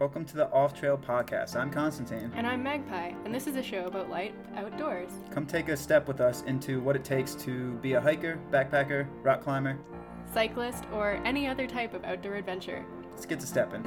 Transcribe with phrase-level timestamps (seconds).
[0.00, 1.56] Welcome to the Off Trail Podcast.
[1.56, 2.32] I'm Constantine.
[2.34, 5.10] And I'm Magpie, and this is a show about light outdoors.
[5.30, 9.06] Come take a step with us into what it takes to be a hiker, backpacker,
[9.22, 9.76] rock climber,
[10.32, 12.82] cyclist, or any other type of outdoor adventure.
[13.10, 13.82] Let's get to stepping.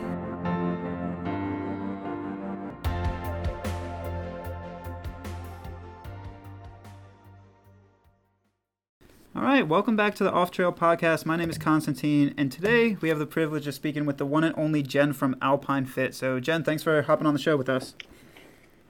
[9.53, 11.27] Right, welcome back to the Off Trail Podcast.
[11.27, 14.43] My name is Constantine, and today we have the privilege of speaking with the one
[14.43, 16.15] and only Jen from Alpine Fit.
[16.15, 17.93] So, Jen, thanks for hopping on the show with us.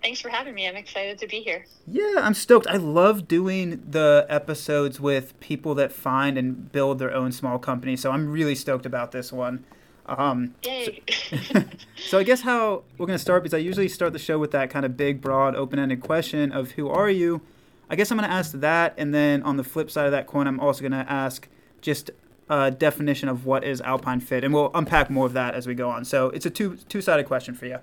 [0.01, 0.65] Thanks for having me.
[0.65, 1.65] I'm excited to be here.
[1.85, 2.65] Yeah, I'm stoked.
[2.67, 7.97] I love doing the episodes with people that find and build their own small company.
[7.97, 9.65] So, I'm really stoked about this one.
[10.05, 11.01] Um, Yay.
[11.11, 11.63] So,
[11.97, 14.51] so, I guess how we're going to start because I usually start the show with
[14.51, 17.41] that kind of big, broad, open ended question of who are you?
[17.89, 20.27] I guess I'm going to ask that, and then on the flip side of that
[20.27, 21.47] coin, I'm also going to ask
[21.81, 22.11] just
[22.49, 25.75] a definition of what is Alpine Fit, and we'll unpack more of that as we
[25.75, 26.05] go on.
[26.05, 27.79] So it's a two two sided question for you.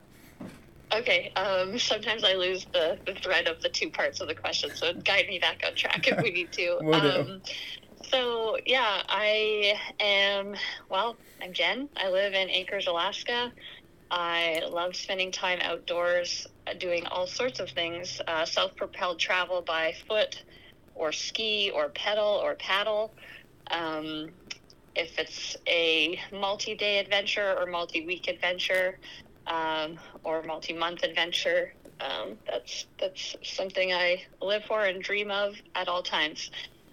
[0.92, 1.32] Okay.
[1.36, 4.92] Um, sometimes I lose the, the thread of the two parts of the question, so
[4.94, 6.78] guide me back on track if we need to.
[6.80, 7.42] we'll um,
[8.10, 10.56] so yeah, I am.
[10.88, 11.88] Well, I'm Jen.
[11.96, 13.52] I live in Anchorage, Alaska.
[14.10, 19.62] I love spending time outdoors, uh, doing all sorts of things uh, self propelled travel
[19.62, 20.44] by foot,
[20.94, 23.14] or ski, or pedal, or paddle.
[23.70, 24.30] Um,
[24.96, 28.98] if it's a multi day adventure or multi week adventure
[29.46, 35.54] um, or multi month adventure, um, that's, that's something I live for and dream of
[35.76, 36.50] at all times.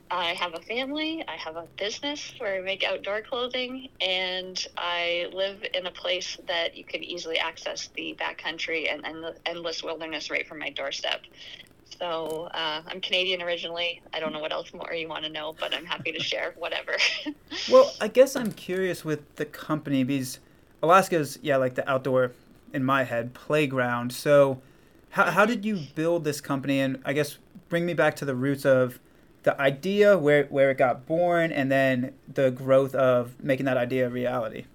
[0.10, 5.28] I have a family, I have a business where I make outdoor clothing, and I
[5.34, 9.84] live in a place that you can easily access the backcountry and, and the endless
[9.84, 11.22] wilderness right from my doorstep.
[12.00, 14.02] So uh, I'm Canadian originally.
[14.14, 16.54] I don't know what else more you want to know, but I'm happy to share
[16.58, 16.96] whatever.
[17.72, 20.40] well, I guess I'm curious with the company because
[20.84, 22.34] Alaska's, yeah, like the outdoor,
[22.74, 24.14] in my head, playground.
[24.14, 24.62] So
[25.10, 26.80] how, how did you build this company?
[26.82, 27.38] And I guess
[27.70, 29.00] bring me back to the roots of
[29.48, 34.06] the idea where where it got born and then the growth of making that idea
[34.06, 34.66] a reality.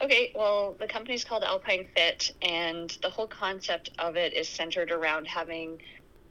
[0.00, 4.90] Okay well the company's called alpine fit and the whole concept of it is centered
[4.90, 5.78] around having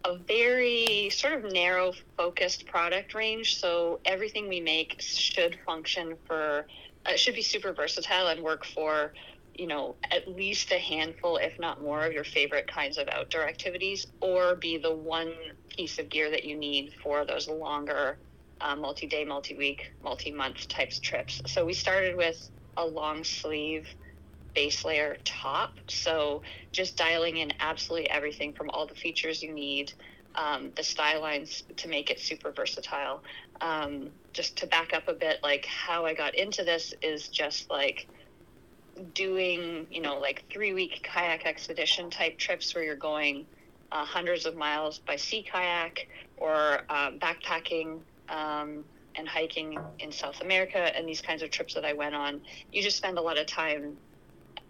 [0.05, 6.65] a very sort of narrow focused product range so everything we make should function for
[7.05, 9.13] uh, should be super versatile and work for
[9.55, 13.47] you know, at least a handful, if not more, of your favorite kinds of outdoor
[13.47, 15.31] activities, or be the one
[15.75, 18.19] piece of gear that you need for those longer,
[18.61, 21.41] uh, multi day, multi week, multi month types trips.
[21.47, 22.37] So we started with
[22.77, 23.87] a long sleeve
[24.55, 25.79] base layer top.
[25.87, 29.91] So just dialing in absolutely everything from all the features you need.
[30.35, 33.23] Um, the style lines to make it super versatile.
[33.61, 37.69] Um, just to back up a bit, like how I got into this is just
[37.69, 38.07] like
[39.13, 43.47] doing, you know, like three week kayak expedition type trips where you're going
[43.93, 48.83] uh, hundreds of miles by sea kayak or uh, backpacking um,
[49.15, 52.81] and hiking in South America and these kinds of trips that I went on, you
[52.81, 53.95] just spend a lot of time,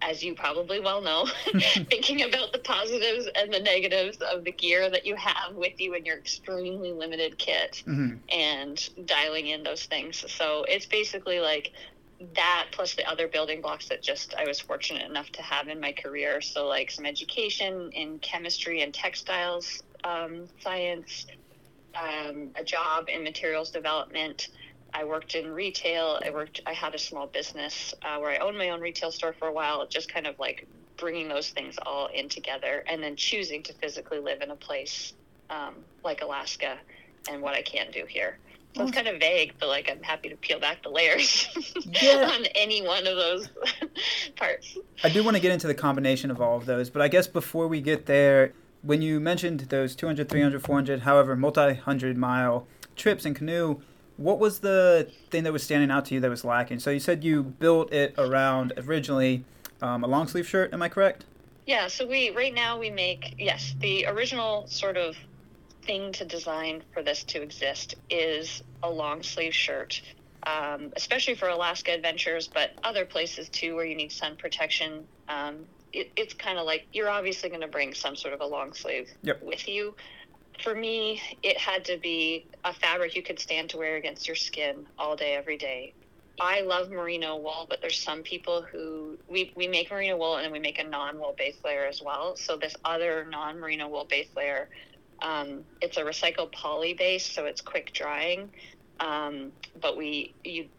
[0.01, 1.25] as you probably well know,
[1.89, 5.93] thinking about the positives and the negatives of the gear that you have with you
[5.93, 8.17] in your extremely limited kit mm-hmm.
[8.29, 10.25] and dialing in those things.
[10.29, 11.71] So it's basically like
[12.35, 15.79] that plus the other building blocks that just I was fortunate enough to have in
[15.79, 16.41] my career.
[16.41, 21.25] So like some education in chemistry and textiles um, science,
[21.95, 24.49] um, a job in materials development.
[24.93, 26.19] I worked in retail.
[26.23, 26.61] I worked.
[26.65, 29.53] I had a small business uh, where I owned my own retail store for a
[29.53, 29.87] while.
[29.87, 30.67] Just kind of like
[30.97, 35.13] bringing those things all in together, and then choosing to physically live in a place
[35.49, 36.77] um, like Alaska,
[37.29, 38.37] and what I can do here.
[38.75, 41.47] So it's kind of vague, but like I'm happy to peel back the layers
[42.01, 42.29] yeah.
[42.33, 43.49] on any one of those
[44.35, 44.77] parts.
[45.03, 47.27] I do want to get into the combination of all of those, but I guess
[47.27, 52.67] before we get there, when you mentioned those 200, 300, 400, however, multi hundred mile
[52.95, 53.79] trips in canoe,
[54.17, 56.79] what was the thing that was standing out to you that was lacking?
[56.79, 59.45] So you said you built it around originally
[59.81, 60.73] um, a long sleeve shirt.
[60.73, 61.25] Am I correct?
[61.65, 61.87] Yeah.
[61.87, 65.15] So we right now we make yes the original sort of
[65.85, 70.01] thing to design for this to exist is a long sleeve shirt,
[70.45, 75.05] um, especially for Alaska adventures, but other places too where you need sun protection.
[75.29, 78.45] Um, it, it's kind of like you're obviously going to bring some sort of a
[78.45, 79.41] long sleeve yep.
[79.43, 79.95] with you.
[80.63, 84.35] For me, it had to be a fabric you could stand to wear against your
[84.35, 85.93] skin all day, every day.
[86.39, 90.45] I love merino wool, but there's some people who we, we make merino wool and
[90.45, 92.35] then we make a non wool base layer as well.
[92.35, 94.69] So this other non merino wool base layer
[95.23, 98.53] um, it's a recycled poly base, so it's quick drying.
[98.99, 100.69] Um, but we you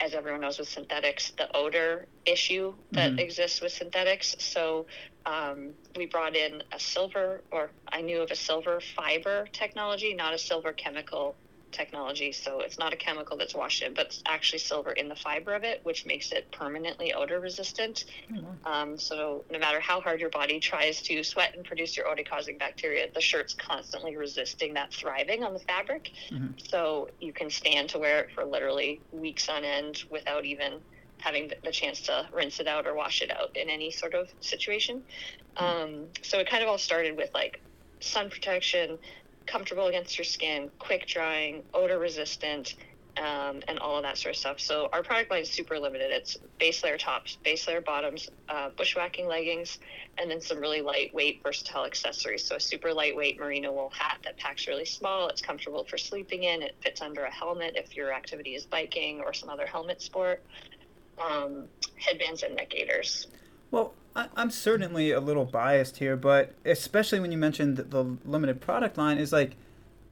[0.00, 3.20] as everyone knows with synthetics, the odor issue that Mhm.
[3.20, 4.34] exists with synthetics.
[4.38, 4.86] So
[5.26, 10.32] um, we brought in a silver, or I knew of a silver fiber technology, not
[10.34, 11.36] a silver chemical
[11.72, 12.32] technology.
[12.32, 15.54] So it's not a chemical that's washed in, but it's actually silver in the fiber
[15.54, 18.04] of it, which makes it permanently odor resistant.
[18.30, 18.56] Wow.
[18.64, 22.58] Um, so no matter how hard your body tries to sweat and produce your odor-causing
[22.58, 26.10] bacteria, the shirt's constantly resisting that thriving on the fabric.
[26.30, 26.54] Mhm.
[26.68, 30.82] So you can stand to wear it for literally weeks on end without even
[31.18, 34.14] having the- the chance to rinse it out or wash it out in any sort
[34.14, 35.04] of situation.
[35.56, 37.60] Um, so it kind of all started with like
[38.00, 38.98] sun protection,
[39.46, 42.76] comfortable against your skin, quick drying, odor resistant,
[43.16, 44.60] um, and all of that sort of stuff.
[44.60, 46.10] So our product line is super limited.
[46.10, 49.78] It's base layer tops, base layer bottoms, uh, bushwhacking leggings,
[50.18, 52.44] and then some really lightweight, versatile accessories.
[52.46, 55.28] So a super lightweight merino wool hat that packs really small.
[55.28, 56.62] It's comfortable for sleeping in.
[56.62, 60.42] It fits under a helmet if your activity is biking or some other helmet sport.
[61.18, 61.66] Um,
[61.96, 63.26] headbands and neck gaiters.
[63.70, 68.04] Well, I, I'm certainly a little biased here, but especially when you mentioned the, the
[68.24, 69.56] limited product line, is like,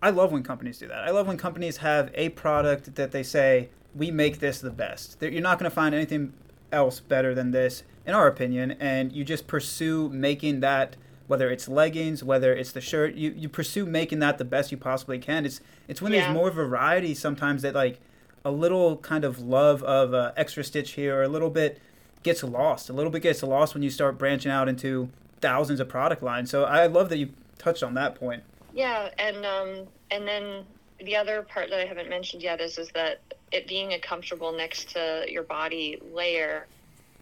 [0.00, 0.98] I love when companies do that.
[0.98, 5.18] I love when companies have a product that they say, we make this the best.
[5.20, 6.32] That You're not going to find anything
[6.70, 10.96] else better than this, in our opinion, and you just pursue making that,
[11.26, 14.78] whether it's leggings, whether it's the shirt, you, you pursue making that the best you
[14.78, 15.44] possibly can.
[15.44, 16.22] It's, it's when Yeah.
[16.22, 17.98] there's more variety sometimes that, like,
[18.44, 21.80] a little kind of love of uh, extra stitch here, or a little bit
[22.22, 22.88] gets lost.
[22.88, 25.10] A little bit gets lost when you start branching out into
[25.40, 26.50] thousands of product lines.
[26.50, 28.42] So I love that you touched on that point.
[28.74, 30.64] Yeah, and um, and then
[31.00, 33.20] the other part that I haven't mentioned yet is is that
[33.52, 36.66] it being a comfortable next to your body layer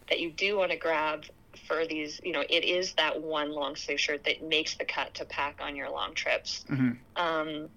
[0.08, 1.24] that you do want to grab
[1.66, 2.20] for these.
[2.24, 5.58] You know, it is that one long sleeve shirt that makes the cut to pack
[5.60, 6.64] on your long trips.
[6.70, 6.96] Mhm.
[7.16, 7.68] Um,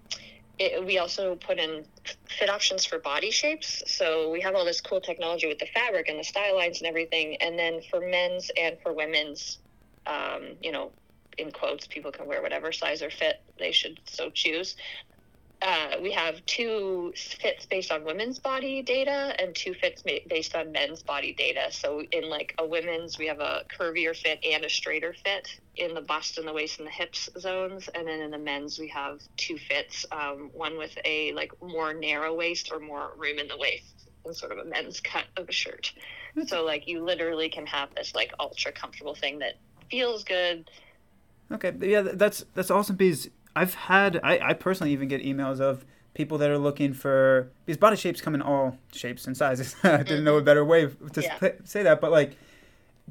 [0.60, 1.86] it, we also put in
[2.28, 3.82] fit options for body shapes.
[3.86, 6.88] So we have all this cool technology with the fabric and the style lines and
[6.88, 7.36] everything.
[7.40, 9.58] And then for men's and for women's,
[10.06, 10.92] um, you know,
[11.38, 14.76] in quotes, people can wear whatever size or fit they should so choose.
[15.62, 20.54] Uh, we have two fits based on women's body data and two fits ma- based
[20.54, 21.68] on men's body data.
[21.70, 25.48] So in like a women's, we have a curvier fit and a straighter fit
[25.80, 28.78] in the bust and the waist and the hips zones, and then in the men's
[28.78, 33.38] we have two fits, um, one with a like more narrow waist or more room
[33.38, 35.92] in the waist, and sort of a men's cut of a shirt.
[36.46, 39.54] So like you literally can have this like ultra comfortable thing that
[39.90, 40.70] feels good.
[41.50, 45.84] Okay, yeah, that's that's awesome because I've had I, I personally even get emails of
[46.14, 49.74] people that are looking for because body shapes come in all shapes and sizes.
[49.82, 51.50] I didn't know a better way to Yeah.
[51.64, 52.36] say that, but like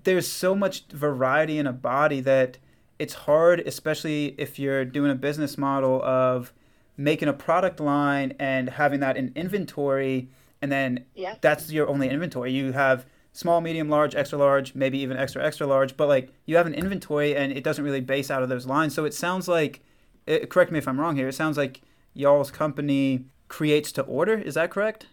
[0.04, 2.58] there's so much variety in a body that
[2.98, 6.54] it's hard, especially if you're doing a business model of
[6.98, 10.28] making a product line and having that in inventory,
[10.62, 11.36] and then Yeah.
[11.40, 12.52] that's your only inventory.
[12.52, 16.58] You have small, medium, large, extra large, maybe even extra, extra large, but like you
[16.58, 18.94] have an inventory and it doesn't really base out of those lines.
[18.94, 19.82] So it sounds like,
[20.28, 21.82] it, correct me if I'm wrong here, it sounds like
[22.14, 24.38] y'all's company creates to order.
[24.38, 25.08] Is that correct?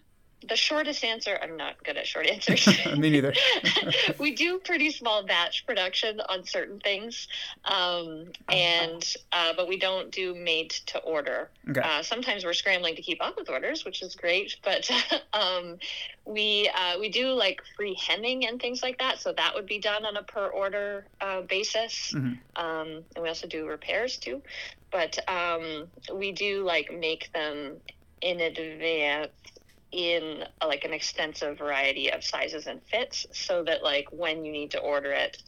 [0.47, 2.67] The shortest answer, I'm not good at short answers.
[2.97, 3.33] Me neither.
[4.19, 7.27] we do pretty small batch production on certain things,
[7.65, 11.49] um, and uh, but we don't do made to order.
[11.67, 11.81] Okay.
[11.81, 14.89] Uh, sometimes we're scrambling to keep up with orders, which is great, but
[15.33, 15.79] um,
[16.25, 19.19] we uh, we do like free hemming and things like that.
[19.19, 22.37] So that would be done on a per order uh, basis, Mhm.
[22.55, 24.43] um, and we also do repairs too.
[24.91, 27.77] But um, we do like make them
[28.21, 29.31] in advance
[29.97, 34.69] in like an extensive variety of sizes and fits so that like when you need
[34.69, 35.41] to order it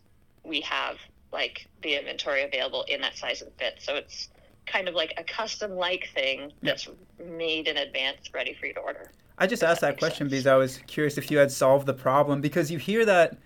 [0.43, 0.97] we have
[1.31, 3.75] like the inventory available in that size and fit.
[3.79, 4.29] So it's
[4.65, 6.87] kind of like a custom like thing that's
[7.23, 9.11] made in advance ready for you to order.
[9.37, 10.31] I just asked that that question sense.
[10.31, 13.37] because I was curious if you had solved the problem because you hear that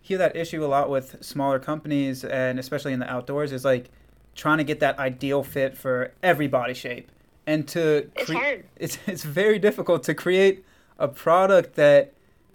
[0.00, 3.90] hear that issue a lot with smaller companies and especially in the outdoors is like
[4.34, 7.10] trying to get that ideal fit for every body shape
[7.48, 10.64] and to it's hard it's it's very difficult to create
[10.98, 12.12] a product that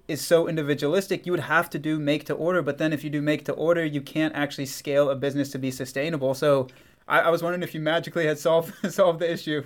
[0.07, 3.09] is so individualistic you would have to do make to order but then if you
[3.09, 6.67] do make to order you can't actually scale a business to be sustainable so
[7.07, 9.63] I, I was wondering if you magically had solved solved the issue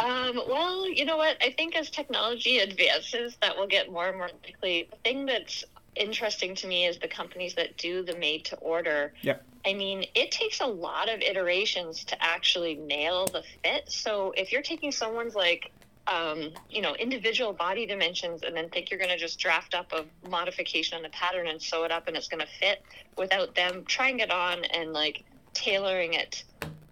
[0.00, 1.36] Um, well, you know what?
[1.40, 4.88] I think as technology advances, that will get more and more likely.
[4.90, 5.64] The thing that's
[5.96, 9.12] interesting to me is the companies that do the made to order.
[9.22, 9.36] Yeah.
[9.64, 13.90] I mean, it takes a lot of iterations to actually nail the fit.
[13.90, 15.70] So if you're taking someone's like,
[16.06, 19.92] um, you know, individual body dimensions and then think you're going to just draft up
[19.92, 22.82] a modification on the pattern and sew it up and it's going to fit
[23.16, 26.42] without them trying it on and like tailoring it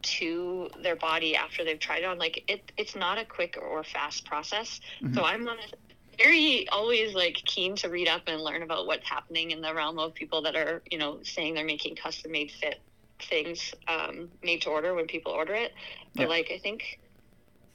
[0.03, 3.85] to their body after they've tried it on like it it's not a quick or
[3.85, 4.81] fast process
[5.13, 5.80] so i'm on a
[6.23, 9.99] very always like keen to read up and learn about what's happening in the realm
[9.99, 12.83] of people that are you know saying they're making custom made fit
[13.23, 15.73] things um, made to order when people order it
[16.17, 16.29] but Yeah.
[16.29, 16.83] like i think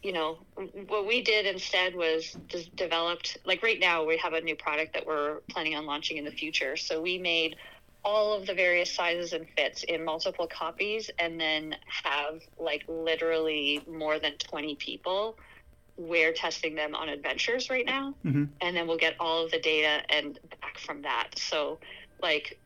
[0.04, 0.38] you know
[0.88, 4.94] what we did instead was just developed like right now we have a new product
[4.94, 7.56] that we're planning on launching in the future so we made
[8.04, 13.84] all of the various sizes and fits in multiple copies and then have like literally
[13.90, 15.36] more than 20 people
[15.98, 18.14] wear testing them on adventures right now.
[18.26, 18.50] Mhm.
[18.62, 21.38] and then we'll get all of the data and back from that.
[21.38, 21.80] So
[22.22, 22.60] like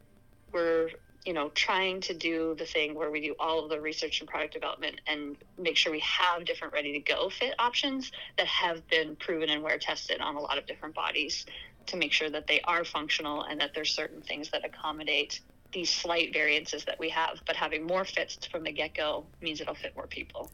[0.51, 0.89] we're
[1.25, 4.29] you know trying to do the thing where we do all of the research and
[4.29, 8.87] product development and make sure we have different ready to go fit options that have
[8.87, 11.45] been proven and wear tested on a lot of different bodies
[11.85, 15.89] to make sure that they are functional and that there's certain things that accommodate these
[15.89, 17.39] slight variances that we have.
[17.45, 20.49] But having more fits from the get-go means it'll fit more people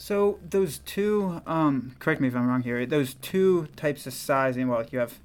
[0.00, 2.86] So those two, um, correct me if I'm wrong here.
[2.86, 4.66] Those two types of sizing.
[4.66, 5.18] Well, you have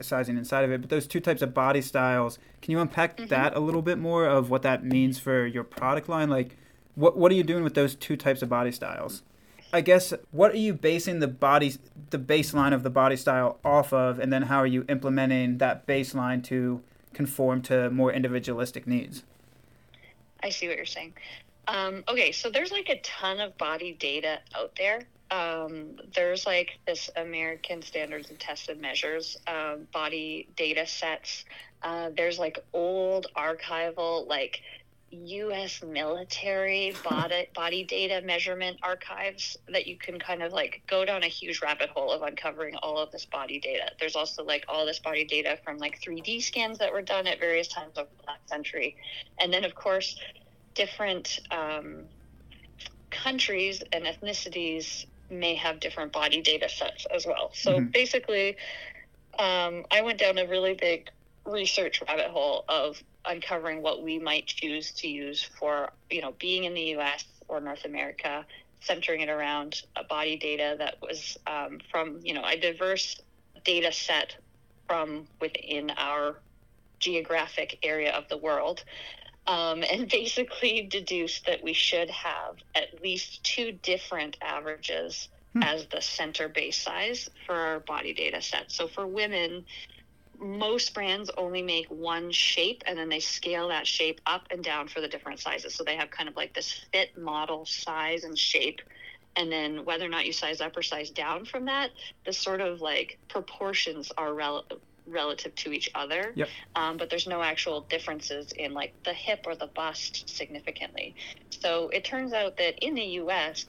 [0.00, 2.38] sizing inside of it, but those two types of body styles.
[2.62, 3.28] Can you unpack Mhm.
[3.30, 6.30] that a little bit more of what that means for your product line?
[6.30, 6.56] Like,
[6.94, 9.24] what what are you doing with those two types of body styles?
[9.72, 11.74] I guess what are you basing the body,
[12.10, 15.84] the baseline of the body style off of, and then how are you implementing that
[15.84, 16.80] baseline to
[17.12, 19.24] conform to more individualistic needs?
[20.44, 21.14] I see what you're saying.
[21.68, 25.02] Um, okay, so there's like a ton of body data out there.
[25.30, 31.44] Um, there's like this American Standards and Tested Measures um, body data sets.
[31.82, 34.60] Uh, there's like old archival, like
[35.10, 35.82] U.S.
[35.82, 41.28] military body body data measurement archives that you can kind of like go down a
[41.28, 43.90] huge rabbit hole of uncovering all of this body data.
[44.00, 47.40] There's also like all this body data from like 3D scans that were done at
[47.40, 48.96] various times of the last century,
[49.38, 50.18] and then of course
[50.74, 52.08] different um,
[53.10, 57.50] countries and ethnicities may have different body data sets as well.
[57.54, 57.92] So Mhm.
[57.92, 58.56] basically,
[59.38, 61.08] um, I went down a really big
[61.46, 66.64] research rabbit hole of uncovering what we might choose to use for, you know, being
[66.64, 67.24] in the U.S.
[67.48, 68.46] or North America,
[68.80, 73.20] centering it around a body data that was um, from, you know, a diverse
[73.64, 74.36] data set
[74.88, 76.42] from within our
[77.00, 78.84] geographic area of the world
[79.46, 85.62] um, and basically deduced that we should have at least two different averages Hmm.
[85.62, 88.72] as the center base size for our body data set.
[88.72, 89.66] So for women,
[90.38, 94.88] most brands only make one shape and then they scale that shape up and down
[94.88, 95.74] for the different sizes.
[95.74, 98.80] So they have kind of like this fit model size and shape.
[99.36, 101.90] And then whether or not you size up or size down from that,
[102.26, 104.64] the sort of like proportions are rel-
[105.06, 106.32] relative to each other.
[106.34, 106.48] Yep.
[106.74, 111.14] Um, but there's no actual differences in like the hip or the bust significantly.
[111.50, 113.66] So it turns out that in the US,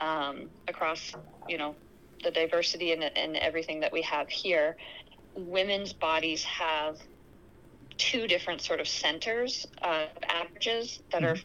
[0.00, 1.14] um, across,
[1.48, 1.74] you know,
[2.22, 4.76] the diversity and, and everything that we have here,
[5.34, 6.98] women's bodies have
[7.96, 11.36] two different sort of centers of averages that are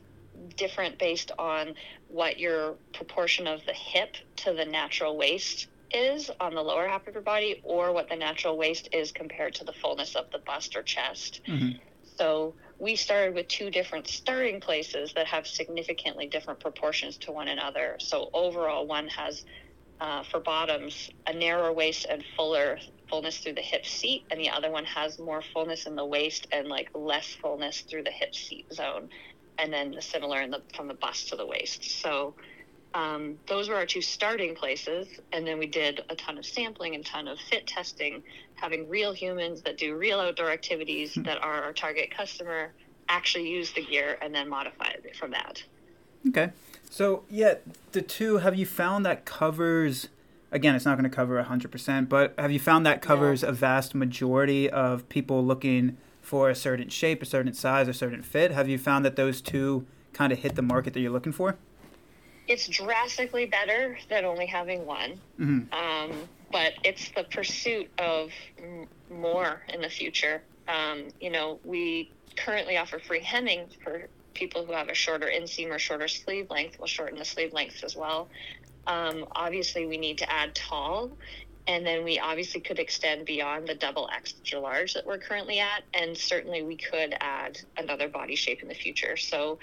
[0.57, 1.73] different based on
[2.07, 7.07] what your proportion of the hip to the natural waist is on the lower half
[7.07, 10.39] of your body or what the natural waist is compared to the fullness of the
[10.39, 11.41] bust or chest.
[11.47, 11.79] Mhm.
[12.17, 17.47] So we started with two different starting places that have significantly different proportions to one
[17.47, 17.97] another.
[17.99, 19.43] So overall, one has
[19.99, 24.49] uh, for bottoms a narrower waist and fuller fullness through the hip seat, and the
[24.49, 28.33] other one has more fullness in the waist and like less fullness through the hip
[28.33, 29.09] seat zone,
[29.59, 32.01] and then the similar in the from the bust to the waist.
[32.01, 32.35] So
[32.93, 36.95] um, those were our two starting places, and then we did a ton of sampling
[36.95, 38.21] and ton of fit testing,
[38.55, 42.71] having real humans that do real outdoor activities that are our target customer
[43.09, 45.63] actually use the gear and then modify it from that.
[46.27, 46.51] Okay.
[46.89, 47.55] So yeah,
[47.91, 50.09] the two have you found that covers
[50.51, 53.95] again, it's not going to cover 100%, but have you found that covers a vast
[53.95, 58.51] majority of people looking for a certain shape, a certain size, a certain fit?
[58.51, 61.57] Have you found that those two kind of hit the market that you're looking for?
[62.51, 65.71] It's drastically better than only having one, Mhm.
[65.73, 70.43] um, but it's the pursuit of m- more in the future.
[70.67, 75.69] Um, you know, we currently offer free hemming for people who have a shorter inseam
[75.69, 76.77] or shorter sleeve length.
[76.77, 78.27] We'll shorten the sleeve lengths as well.
[78.85, 81.09] Um, obviously, we need to add tall,
[81.67, 85.83] and then we obviously could extend beyond the double extra large that we're currently at,
[85.93, 89.15] and certainly we could add another body shape in the future.
[89.15, 89.57] So,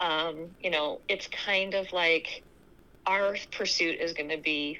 [0.00, 2.44] um, you know, it's kind of like
[3.06, 4.78] our pursuit is going to be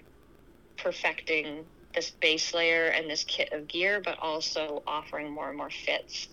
[0.76, 5.70] perfecting this base layer and this kit of gear, but also offering more and more
[5.70, 6.28] fits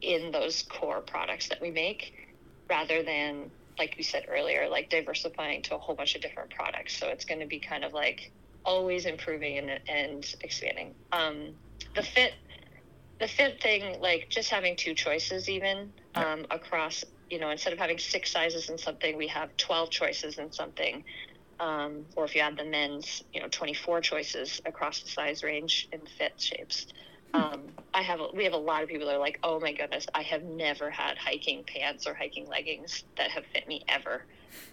[0.00, 2.12] in those core products that we make
[2.70, 6.96] rather than like we said earlier like diversifying to a whole bunch of different products
[6.96, 8.32] so it's going to be kind of like
[8.68, 10.94] always improving and, and expanding.
[11.10, 11.54] Um,
[11.96, 12.32] the fit,
[13.18, 17.78] the fit thing, like just having two choices even um, across, you know, instead of
[17.78, 21.04] having six sizes in something, we have 12 choices in something.
[21.60, 25.88] Um, or if you add the men's, you know, 24 choices across the size range
[25.92, 26.86] and fit shapes.
[27.34, 30.06] Um, I have we have a lot of people that are like, oh my goodness,
[30.14, 34.24] I have never had hiking pants or hiking leggings that have fit me ever.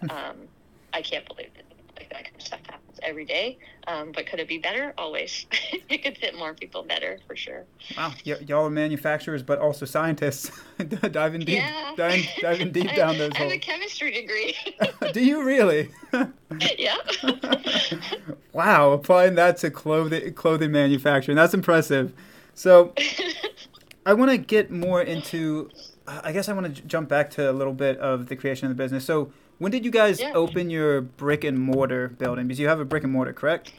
[0.08, 0.48] um,
[0.92, 1.66] I can't believe it.
[1.96, 3.58] Like that kind of stuff happens every day.
[3.86, 4.92] Um, but could it be better?
[4.98, 5.46] Always.
[5.88, 7.64] it could fit more people better for sure.
[7.96, 10.50] Wow, y- y'all are manufacturers, but also scientists.
[11.10, 11.92] diving deep, Yeah.
[11.96, 13.52] diving, diving deep I- down those I have holes.
[13.54, 14.56] a chemistry degree.
[15.12, 15.90] Do you really?
[16.78, 16.96] yeah.
[18.52, 21.36] wow, applying that to clothing clothing manufacturing.
[21.36, 22.12] That's impressive.
[22.54, 22.94] So,
[24.04, 25.70] I want to get more into.
[26.08, 28.76] I guess I want to jump back to a little bit of the creation of
[28.76, 29.04] the business.
[29.04, 30.32] So, when did you guys Yeah.
[30.34, 32.46] open your brick and mortar building?
[32.46, 33.72] Because you have a brick and mortar, correct?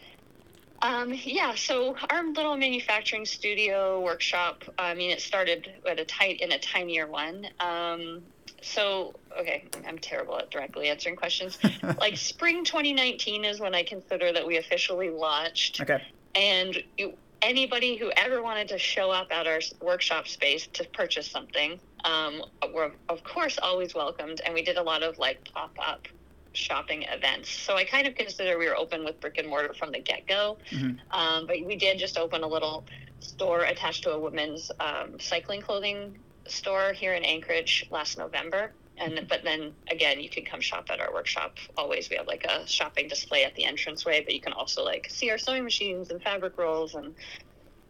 [0.82, 6.40] Um, yeah, so our little manufacturing studio workshop, I mean, it started at a tight
[6.42, 7.48] in a tinier one.
[7.60, 8.22] Um,
[8.62, 11.58] so, okay, I'm terrible at directly answering questions.
[12.00, 15.82] like spring 2019 is when I consider that we officially launched.
[15.82, 16.04] Okay.
[16.36, 21.30] And you, anybody who ever wanted to show up at our workshop space to purchase
[21.30, 24.42] something, um, were of course always welcomed.
[24.46, 26.08] And we did a lot of like pop up
[26.54, 27.50] shopping events.
[27.50, 30.28] So I kind of consider we were open with brick and mortar from the get
[30.28, 30.58] go.
[30.72, 31.00] Mhm.
[31.12, 32.86] Um, but we did just open a little
[33.20, 36.18] store attached to a women's um, cycling clothing
[36.48, 38.72] store here in Anchorage last November.
[39.00, 41.58] And but then again, you can come shop at our workshop.
[41.78, 45.08] Always, we have like a shopping display at the entranceway, but you can also like
[45.10, 47.14] see our sewing machines and fabric rolls and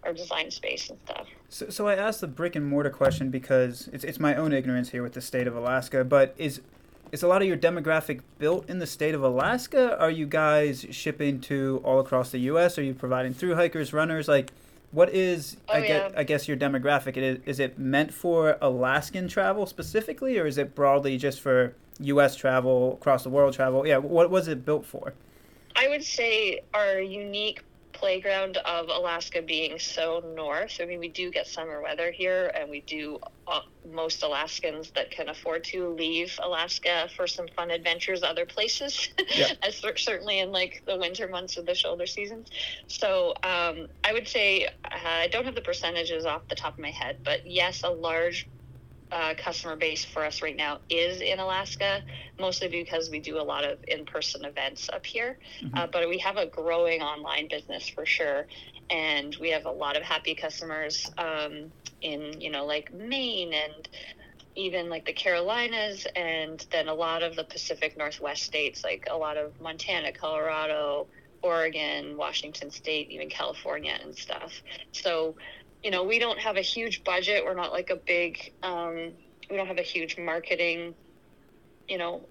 [0.03, 1.27] our design space and stuff.
[1.49, 4.89] So, so I asked the brick and mortar question because it's, it's my own ignorance
[4.89, 6.03] here with the state of Alaska.
[6.03, 6.61] But is
[7.11, 9.97] is a lot of your demographic built in the state of Alaska?
[9.97, 12.77] Are you guys shipping to all across the U.S.?
[12.77, 14.27] Are you providing through hikers, runners?
[14.27, 14.51] Like,
[14.91, 16.19] what is Oh, I get yeah.
[16.19, 17.17] I guess your demographic?
[17.17, 21.73] It is, is it meant for Alaskan travel specifically, or is it broadly just for
[21.99, 22.35] U.S.
[22.35, 23.85] travel, across the world travel?
[23.85, 25.13] Yeah, what was it built for?
[25.75, 27.63] I would say our unique
[27.99, 30.77] playground of Alaska being so north.
[30.81, 35.11] I mean, we do get summer weather here, and we do uh, most Alaskans that
[35.11, 39.47] can afford to leave Alaska for some fun adventures other places, Yeah.
[39.63, 42.49] as certainly in like the winter months of the shoulder seasons.
[42.87, 44.69] So um, I would say uh,
[45.03, 48.49] I don't have the percentages off the top of my head, but yes, a large
[49.11, 52.01] uh, customer base for us right now is in Alaska,
[52.39, 55.37] mostly because we do a lot of in-person events up here.
[55.73, 58.45] Uh, but we have a growing online business for sure,
[58.89, 63.89] and we have a lot of happy customers um, in you know like Maine and
[64.55, 69.15] even like the Carolinas, and then a lot of the Pacific Northwest states, like a
[69.15, 71.07] lot of Montana, Colorado,
[71.43, 74.51] Oregon, Washington State, even California and stuff.
[74.91, 75.35] So
[75.83, 77.45] you know, we don't have a huge budget.
[77.45, 79.13] We're not like a big, um,
[79.49, 80.95] we don't have a huge marketing,
[81.87, 82.27] you know,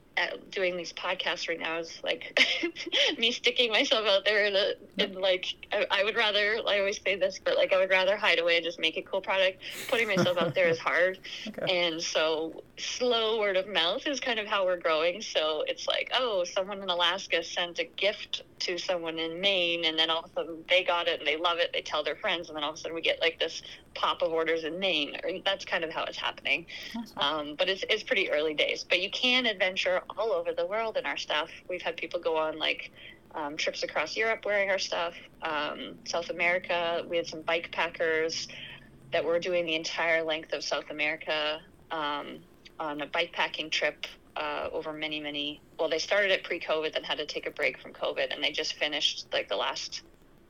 [0.51, 2.39] doing these podcasts right now is like
[3.19, 7.01] me sticking myself out there and, a, in like, I, I would rather, I always
[7.01, 9.59] say this, but like, I would rather hide away and just make a cool product.
[9.89, 11.19] Putting myself out there is hard.
[11.47, 11.87] Okay.
[11.87, 15.23] And so slow word of mouth is kind of how we're growing.
[15.23, 19.99] So it's like, oh, someone in Alaska sent a gift to someone in Maine, and
[19.99, 21.71] then all of a sudden they got it and they love it.
[21.73, 23.63] They tell their friends, and then all of a sudden we get like this
[23.95, 25.17] pop of orders in Maine.
[25.23, 26.67] Or that's kind of how it's happening.
[27.17, 28.85] Um, but it's, it's pretty early days.
[28.89, 31.51] But you can adventure all over the world in our stuff.
[31.69, 32.91] We've had people go on like
[33.35, 35.15] um, trips across Europe wearing our stuff.
[35.43, 38.49] Um, South America, we had some bike packers
[39.13, 42.39] that were doing the entire length of South America um,
[42.81, 45.61] on a bike packing trip uh, over many, many.
[45.79, 48.53] Well, they started it pre-COVID, then had to take a break from COVID, and they
[48.53, 50.03] just finished like the last.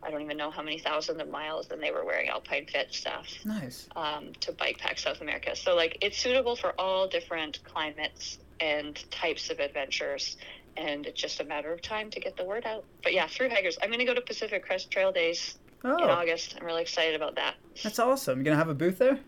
[0.03, 2.92] I don't even know how many thousands of miles, and they were wearing Alpine Fit
[2.95, 3.88] stuff Nice.
[3.97, 5.57] um, to bike pack South America.
[5.57, 10.37] So like it's suitable for all different climates and types of adventures.
[10.77, 12.85] And it's just a matter of time to get the word out.
[13.03, 13.79] But yeah, through hikers.
[13.83, 16.57] I'm going to go to Pacific Crest Trail Days in Oh, August.
[16.59, 17.55] I'm really excited about that.
[17.83, 18.38] that's awesome.
[18.38, 19.21] You're gonna have a booth there?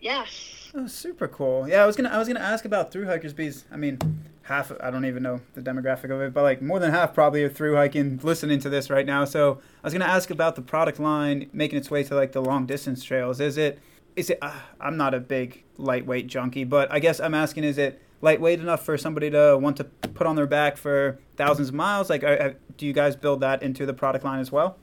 [0.00, 0.70] Yes.
[0.74, 1.68] Oh, super cool.
[1.68, 3.98] Yeah, I was gonna I was gonna ask about through hikers because I mean,
[4.42, 7.42] half I don't even know the demographic of it, but like more than half probably
[7.44, 9.24] are through hiking listening to this right now.
[9.24, 12.42] So I was gonna ask about the product line making its way to like the
[12.42, 13.40] long distance trails.
[13.40, 13.78] Is it
[14.16, 14.38] is it?
[14.42, 18.60] Uh, I'm not a big lightweight junkie, but I guess I'm asking: Is it lightweight
[18.60, 22.08] enough for somebody to want to put on their back for thousands of miles?
[22.08, 24.78] Like, are, do you guys build that into the product line as well?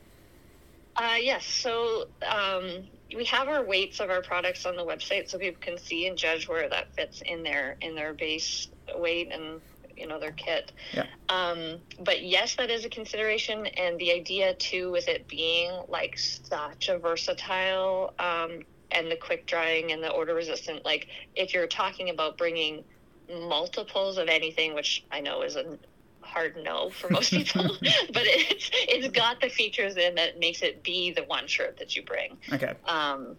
[0.96, 1.46] Uh, yes.
[1.46, 2.84] So um,
[3.16, 6.18] we have our weights of our products on the website, so people can see and
[6.18, 9.62] judge where that fits in their in their base weight and
[9.96, 10.74] you know their kit.
[10.94, 11.06] Yeah.
[11.30, 16.18] Um, but yes, that is a consideration, and the idea too with it being like
[16.18, 20.84] such a versatile um, and the quick drying and the odor resistant.
[20.84, 22.84] Like if you're talking about bringing
[23.30, 25.78] multiples of anything, which I know is a
[26.22, 30.84] hard no for most people, but it's it's got the features in that makes it
[30.84, 32.38] be the one shirt that you bring.
[32.52, 32.74] Okay.
[32.86, 33.36] Um,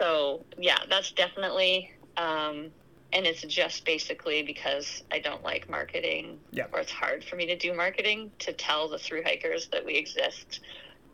[0.00, 2.70] so yeah, that's definitely, um,
[3.12, 6.66] and it's just basically because I don't like marketing, Yeah.
[6.72, 9.94] or it's hard for me to do marketing to tell the through hikers that we
[9.94, 10.60] exist.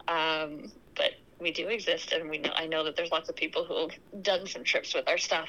[0.09, 3.65] Um, but we do exist, and we know I know that there's lots of people
[3.65, 5.49] who have done some trips with our stuff.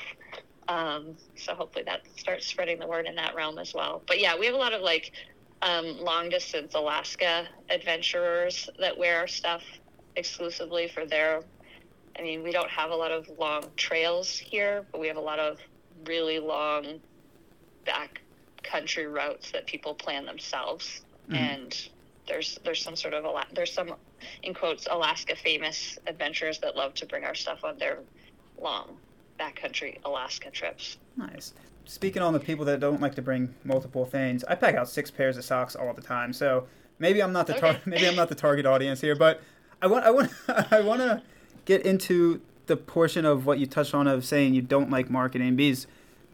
[0.68, 4.02] Um, so hopefully that starts spreading the word in that realm as well.
[4.08, 5.12] But yeah, we have a lot of like
[5.62, 9.64] um, long distance Alaska adventurers that wear our stuff
[10.16, 11.44] exclusively for their.
[12.18, 15.22] I mean, we don't have a lot of long trails here, but we have a
[15.22, 15.60] lot of
[16.06, 17.00] really long
[17.86, 18.22] back
[18.64, 21.02] country routes that people plan themselves.
[21.30, 21.36] Mhm.
[21.36, 21.90] And
[22.28, 23.96] there's there's some sort of Ala- there's some
[24.42, 28.00] in quotes Alaska famous adventurers that love to bring our stuff on their
[28.60, 28.98] long
[29.40, 30.98] backcountry Alaska trips.
[31.18, 31.54] Nice.
[31.86, 35.12] Speaking on the people that don't like to bring multiple things, I pack out six
[35.12, 36.34] pairs of socks all the time.
[36.34, 36.66] So
[37.00, 37.82] maybe I'm not the tar- Okay.
[37.86, 39.42] maybe I'm not the target audience here, but
[39.82, 40.32] I want I want
[40.72, 41.22] I want to
[41.66, 45.56] get into the portion of what you touched on of saying you don't like marketing
[45.56, 45.86] because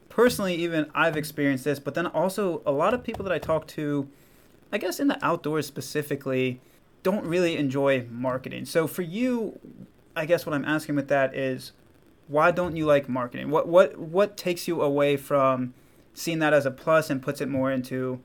[0.07, 3.67] personally even I've experienced this, but then also a lot of people that I talk
[3.69, 4.07] to,
[4.71, 6.61] I guess in the outdoors specifically,
[7.03, 8.65] don't really enjoy marketing.
[8.65, 9.59] So for you,
[10.15, 11.73] I guess what I'm asking with that is
[12.31, 13.49] why don't you like marketing?
[13.49, 15.73] What what what takes you away from
[16.13, 18.21] seeing that as a plus and puts it more into,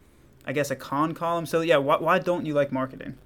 [0.47, 1.45] I guess, a con column?
[1.45, 3.19] So yeah, why why don't you like marketing?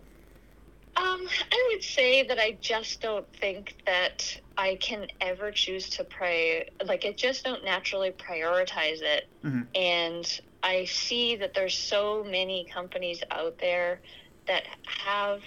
[0.97, 6.05] Um, I would say that I just don't think that I can ever choose to
[6.05, 6.69] pray.
[6.85, 9.29] Like, I just don't naturally prioritize it.
[9.45, 9.67] Mhm.
[9.75, 14.01] And I see that there's so many companies out there
[14.47, 15.43] that have.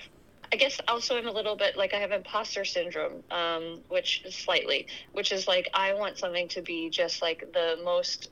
[0.53, 4.35] I guess also I'm a little bit like I have imposter syndrome, um, which is
[4.35, 8.29] slightly, which is like I want something to be just like the most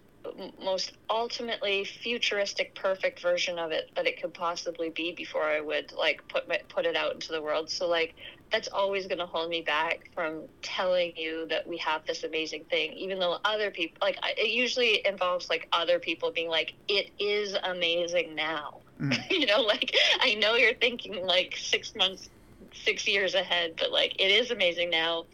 [0.64, 5.92] most ultimately futuristic perfect version of it that it could possibly be before I would
[5.98, 7.72] like put my, put it out into the world.
[7.72, 8.14] So like
[8.52, 12.66] that's always going to hold me back from telling you that we have this amazing
[12.70, 17.10] thing even though other people like it usually involves like other people being like it
[17.18, 18.82] is amazing now.
[19.02, 19.26] Mhm.
[19.30, 22.30] you know like I know you're thinking like 6 months
[22.74, 25.26] 6 years ahead but like it is amazing now.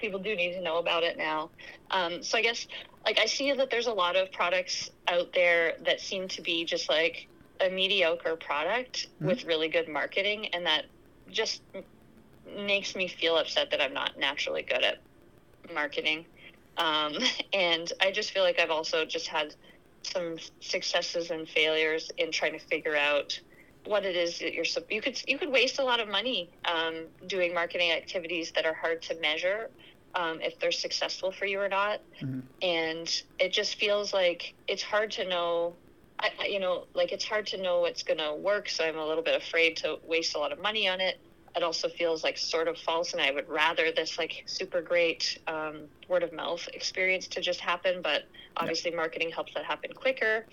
[0.00, 1.52] People do need to know about it now.
[1.90, 2.66] Um, so I guess
[3.06, 6.64] like I see that there's a lot of products out there that seem to be
[6.64, 7.28] just like
[7.60, 9.28] a mediocre product Mhm.
[9.28, 10.86] with really good marketing, and that
[11.30, 11.62] just
[12.44, 14.98] makes me feel upset that I'm not naturally good at
[15.72, 16.26] marketing.
[16.76, 17.14] Um,
[17.52, 19.54] and I just feel like I've also just had
[20.04, 23.38] some successes and failures in trying to figure out
[23.84, 27.08] what it is that you're you could you could waste a lot of money um,
[27.26, 29.70] doing marketing activities that are hard to measure
[30.14, 32.42] um, if they're successful for you or not Mhm.
[32.62, 35.78] and it just feels like it's hard to know
[36.20, 39.06] I- you know like it's hard to know what's going to work so i'm a
[39.06, 41.20] little bit afraid to waste a lot of money on it
[41.54, 45.38] it also feels like sort of false and i would rather this like super great
[45.46, 48.24] um, word of mouth experience to just happen but
[48.56, 50.46] obviously marketing helps that happen quicker.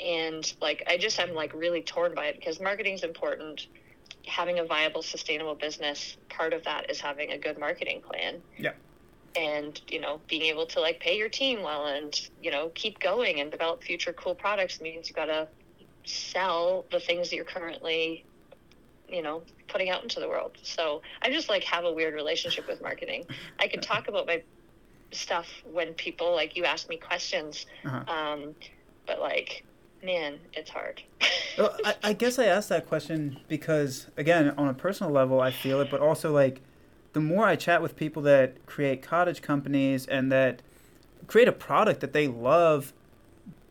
[0.00, 3.66] And like i just i'm like really torn by it because marketing is important.
[4.26, 8.42] Having a viable sustainable business part of that is having a good marketing plan.
[8.58, 8.72] Yeah.
[9.36, 12.98] and you know being able to like pay your team well and you know keep
[12.98, 15.48] going and develop future cool products means you got to
[16.04, 18.24] sell the things that you're currently
[19.08, 20.52] you know putting out into the world.
[20.62, 23.24] So i just like have a weird relationship with marketing.
[23.58, 24.42] I can talk about my
[25.12, 28.04] stuff when people like you ask me questions Uh-huh.
[28.12, 28.54] um
[29.06, 29.64] but like
[30.02, 31.02] man it's hard.
[31.56, 35.50] Well, I, I guess I asked that question because, again, on a personal level, I
[35.50, 36.60] feel it, but also like
[37.14, 40.62] the more I chat with people that create cottage companies and that
[41.26, 42.92] create a product that they love,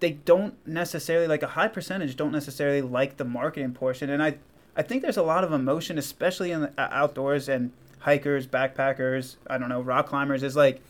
[0.02, 4.36] they don't necessarily like a high percentage don't necessarily like the marketing portion, and I
[4.78, 9.58] I think there's a lot of emotion, especially in the outdoors and hikers, backpackers, I
[9.58, 10.82] don't know, rock climbers is like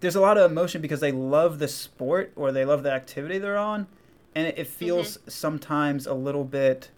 [0.00, 3.38] there's a lot of emotion because they love the sport or they love the activity
[3.38, 3.86] they're on
[4.34, 5.30] and it, it feels mm-hmm.
[5.30, 6.90] sometimes a little bit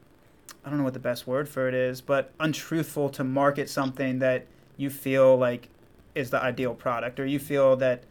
[0.65, 4.19] i don't know what the best word for it is but untruthful to market something
[4.19, 5.69] that you feel like
[6.15, 8.03] is the ideal product or you feel that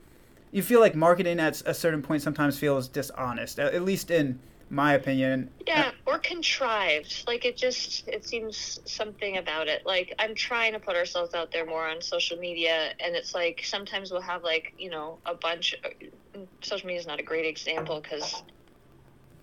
[0.51, 4.93] you feel like marketing at a certain point sometimes feels dishonest at least in my
[4.93, 7.23] opinion Yeah, or contrived.
[7.27, 9.81] Like it just it seems something about it.
[9.85, 13.61] Like I'm trying to put ourselves out there more on social media and it's like
[13.63, 17.45] sometimes we'll have like, you know, a bunch uh, social media is not a great
[17.45, 18.43] example cuz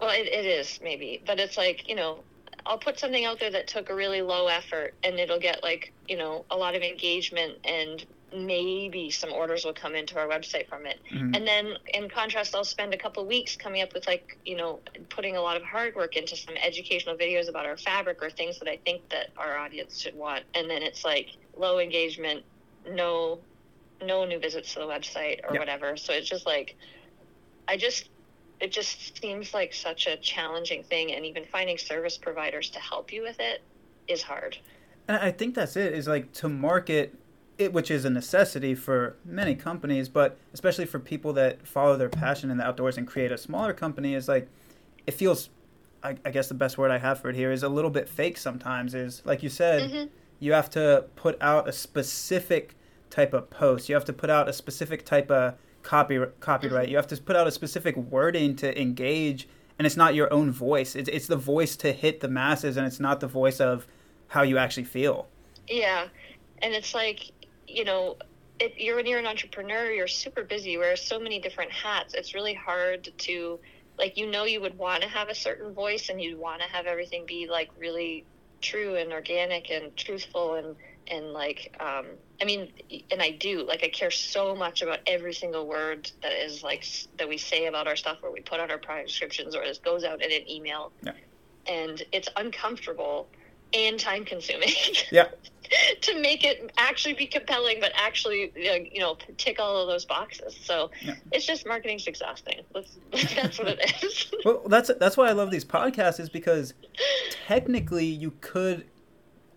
[0.01, 2.25] Well, it, it is maybe, but it's like you know,
[2.67, 5.95] I'll put something out there that took a really low effort, and it'll get like
[6.09, 8.05] you know a lot of engagement and
[8.35, 10.99] maybe some orders will come into our website from it.
[11.11, 11.37] Mhm.
[11.37, 14.81] And then in contrast, I'll spend a couple weeks coming up with like, you know,
[15.09, 18.59] putting a lot of hard work into some educational videos about our fabric or things
[18.59, 20.45] that I think that our audience should want.
[20.55, 22.45] And then it's like low engagement,
[22.91, 23.41] no
[24.03, 25.61] no new visits to the website or Yeah.
[25.61, 25.97] whatever.
[25.97, 26.75] So it's just like
[27.69, 28.09] I just
[28.61, 33.13] it just seems like such a challenging thing and even finding service providers to help
[33.13, 33.63] you with it
[34.09, 34.57] is hard.
[35.07, 35.93] And I think that's it.
[35.93, 37.15] Is like to market
[37.59, 42.09] it, which is a necessity for many companies, but especially for people that follow their
[42.09, 44.49] passion in the outdoors and create a smaller company, is like
[45.07, 45.51] it feels.
[46.03, 48.09] I, I guess the best word I have for it here is a little bit
[48.09, 48.37] fake.
[48.37, 50.09] Sometimes is like you said, Mhm.
[50.39, 52.75] you have to put out a specific
[53.09, 53.89] type of post.
[53.89, 56.89] You have to put out a specific type of copy copyright.
[56.89, 60.51] You have to put out a specific wording to engage, and it's not your own
[60.51, 60.95] voice.
[60.97, 63.87] It's it's the voice to hit the masses, and it's not the voice of
[64.29, 65.29] how you actually feel.
[65.69, 66.09] Yeah,
[66.61, 67.31] and it's like
[67.67, 68.17] you know,
[68.61, 70.73] if you're when you're an entrepreneur, you're super busy.
[70.73, 72.15] You wear so many different hats.
[72.15, 73.59] It's really hard to
[73.99, 76.69] like you know you would want to have a certain voice and you'd want to
[76.69, 78.25] have everything be like really
[78.61, 82.07] true and organic and truthful and and like um
[82.41, 82.73] I mean
[83.11, 86.87] and I do like I care so much about every single word that is like
[87.19, 89.79] that we say about our stuff or we put on our product descriptions or this
[89.79, 90.93] goes out in an email.
[91.03, 91.13] Yeah.
[91.67, 93.29] And it's uncomfortable
[93.73, 94.73] and time consuming.
[95.11, 95.29] Yeah.
[96.03, 100.05] to make it actually be compelling, but actually, uh, you know, tick all of those
[100.05, 100.57] boxes.
[100.63, 101.15] So Yeah.
[101.33, 102.61] it's just marketing's exhausting.
[102.75, 102.97] That's,
[103.35, 104.33] that's what it is.
[104.45, 106.75] Well, that's that's why I love these podcasts is because
[107.47, 108.87] technically you could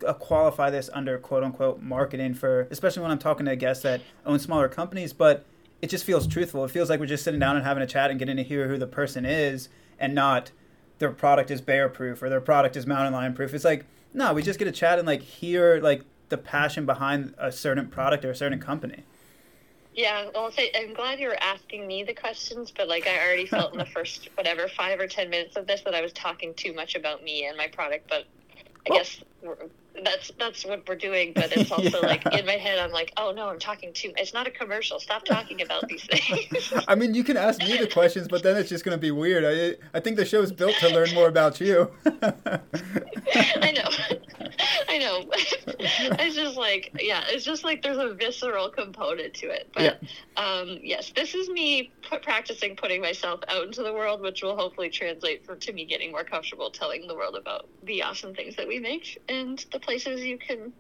[0.05, 4.01] uh, qualify this under quote unquote marketing for, especially when I'm talking to guests that
[4.25, 5.45] own smaller companies, but
[5.81, 6.65] it just feels truthful.
[6.65, 8.67] It feels like we're just sitting down and having a chat and getting to hear
[8.67, 10.51] who the person is and not
[10.99, 13.53] their product is bear proof or their product is mountain lion proof.
[13.53, 13.85] It's like,
[14.17, 17.87] no, we just get to chat and like hear like the passion behind a certain
[17.87, 19.03] product or a certain company.
[19.95, 23.71] yeah, well, I'm glad you were asking me the questions, but like I already felt
[23.73, 26.73] in the first, whatever, five or 10 minutes of this that I was talking too
[26.73, 28.25] much about me and my product, but
[28.85, 29.19] I Well- guess
[30.03, 31.33] that's that's what we're doing.
[31.33, 32.07] But it's also Yeah.
[32.07, 34.11] like in my head, I'm like, oh no, I'm talking too.
[34.17, 34.99] It's not a commercial.
[34.99, 36.73] Stop talking about these things.
[36.87, 39.11] I mean, you can ask me the questions, but then it's just going to be
[39.11, 39.43] weird.
[39.45, 41.91] I, I think the show is built to learn more about you.
[42.05, 43.89] I know.
[44.89, 45.25] I know.
[45.31, 49.69] it's just like, yeah, it's just like there's a visceral component to it.
[49.73, 49.99] But
[50.37, 54.55] um, yes, this is me p- practicing putting myself out into the world, which will
[54.55, 58.55] hopefully translate for, to me getting more comfortable telling the world about the awesome things
[58.55, 60.73] that we make and the places you can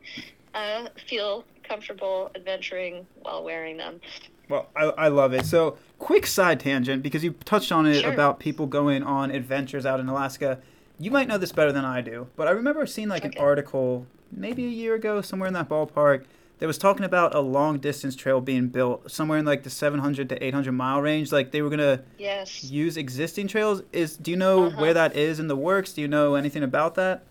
[0.53, 4.01] uh, feel comfortable adventuring while wearing them.
[4.49, 5.45] Well, I, I love it.
[5.45, 8.11] So, quick side tangent because you touched on it Sure.
[8.11, 10.59] about people going on adventures out in Alaska.
[10.99, 13.37] You might know this better than I do, but I remember seeing like Okay.
[13.37, 16.25] an article maybe a year ago, somewhere in that ballpark,
[16.59, 20.27] that was talking about a long distance trail being built somewhere in like the 700
[20.29, 21.31] to 800 mile range.
[21.31, 22.63] Like they were gonna Yes.
[22.63, 23.83] use existing trails.
[23.93, 24.81] Is do you know Uh-huh.
[24.81, 25.93] where that is in the works?
[25.93, 27.23] Do you know anything about that?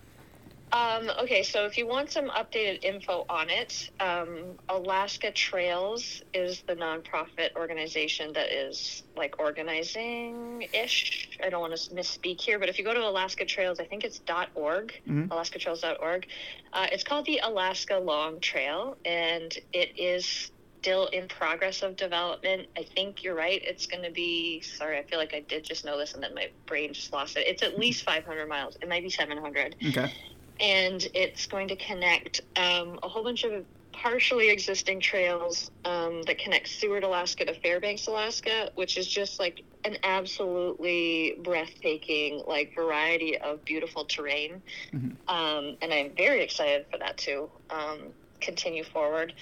[0.73, 6.63] Um, okay, so if you want some updated info on it, um, Alaska Trails is
[6.67, 11.39] the nonprofit organization that is like organizing ish.
[11.43, 14.05] I don't want to misspeak here, but if you go to Alaska Trails, I think
[14.05, 14.21] it's
[14.55, 15.29] .org, Mhm.
[15.29, 16.27] alaskatrails.org.
[16.73, 20.51] Uh, it's called the Alaska Long Trail, and it is
[20.81, 22.69] still in progress of development.
[22.77, 23.63] I think you're right.
[23.65, 24.61] It's going to be.
[24.61, 27.37] Sorry, I feel like I did just know this, and then my brain just lost
[27.37, 27.47] it.
[27.47, 28.77] It's at least 500 miles.
[28.83, 30.13] It might be 700 Okay.
[30.61, 36.39] And it's going to connect um, a whole bunch of partially existing trails um, that
[36.39, 43.39] connect Seward, Alaska to Fairbanks, Alaska, which is just like an absolutely breathtaking like variety
[43.39, 44.63] of beautiful terrain.
[44.93, 45.17] Mhm.
[45.29, 49.33] Um, and I'm very excited for that to um, continue forward.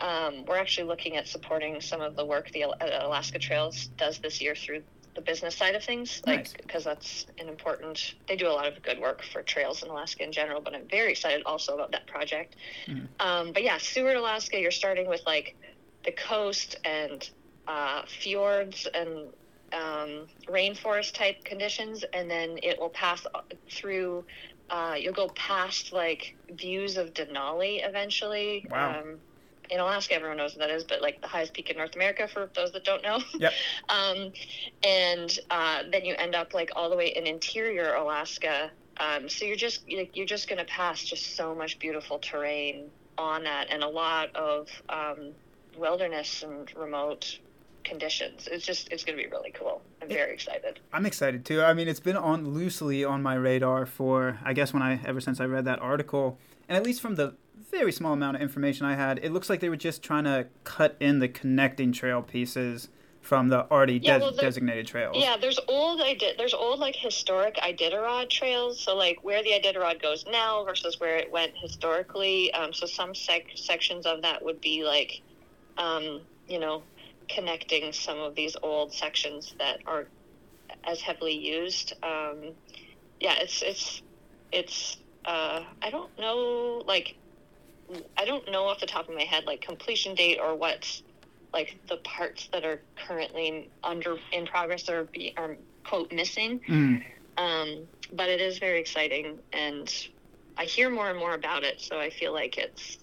[0.00, 4.18] Um, we're actually looking at supporting some of the work the uh, Alaska Trails does
[4.18, 4.82] this year through
[5.14, 8.14] the business side of things, like because that's an important.
[8.28, 10.88] They do a lot of good work for trails in Alaska in general, but I'm
[10.88, 12.56] very excited also about that project.
[12.86, 13.08] Mhm.
[13.20, 15.56] Um, but yeah, Seward, Alaska, you're starting with like
[16.04, 17.28] the coast and
[17.66, 19.32] uh, fjords and
[19.72, 23.26] um, rainforest type conditions, and then it will pass
[23.70, 24.24] through.
[24.70, 28.66] Uh, you'll go past like views of Denali eventually.
[28.70, 29.00] Wow.
[29.00, 29.20] Um,
[29.70, 32.28] in Alaska, everyone knows what that is, but like the highest peak in North America
[32.28, 33.20] for those that don't know.
[33.38, 33.52] Yep.
[33.88, 34.32] um,
[34.82, 38.70] and uh, then you end up like all the way in interior Alaska.
[38.98, 43.68] Um, so you're just you're just gonna pass just so much beautiful terrain on that,
[43.70, 45.32] and a lot of um,
[45.76, 47.38] wilderness and remote
[47.84, 48.48] conditions.
[48.50, 49.82] It's just it's going to be really cool.
[50.02, 50.80] I'm very excited.
[50.92, 51.62] I'm excited too.
[51.62, 55.20] I mean, it's been on loosely on my radar for I guess when I ever
[55.20, 57.34] since I read that article, and at least from the
[57.70, 60.46] very small amount of information I had, it looks like they were just trying to
[60.64, 62.88] cut in the connecting trail pieces
[63.20, 65.16] from the already Yeah, well, designated trails.
[65.18, 68.78] Yeah, there's old Idit- there's old like historic Iditarod trails.
[68.80, 72.52] So like where the Iditarod goes now versus where it went historically.
[72.52, 75.22] Um, so some sec- sections of that would be like,
[75.78, 76.82] um, you know,
[77.28, 80.06] connecting some of these old sections that are
[80.84, 81.94] as heavily used.
[82.02, 82.52] Um,
[83.20, 84.02] yeah, it's it's
[84.52, 84.98] it's.
[85.24, 87.16] Uh, I don't know like.
[88.16, 91.02] I don't know off the top of my head like completion date or what's
[91.52, 96.60] like the parts that are currently under in progress or be are quote missing.
[96.68, 97.04] Mm.
[97.36, 97.78] Um,
[98.12, 99.92] but it is very exciting, and
[100.56, 101.80] I hear more and more about it.
[101.80, 102.98] So I feel like it's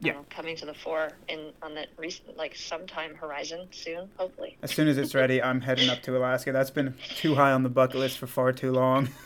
[0.00, 0.12] Yeah.
[0.12, 4.56] know, coming to the fore in on the recent like sometime horizon soon, hopefully.
[4.62, 6.52] As soon as it's ready, I'm heading up to Alaska.
[6.52, 9.08] That's been too high on the bucket list for far too long.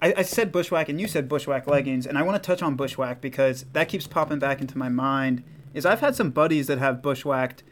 [0.00, 2.76] I, I said bushwhack, and you said bushwhack leggings, and I want to touch on
[2.76, 5.42] bushwhack because that keeps popping back into my mind.
[5.74, 7.62] Is I've had some buddies that have bushwhacked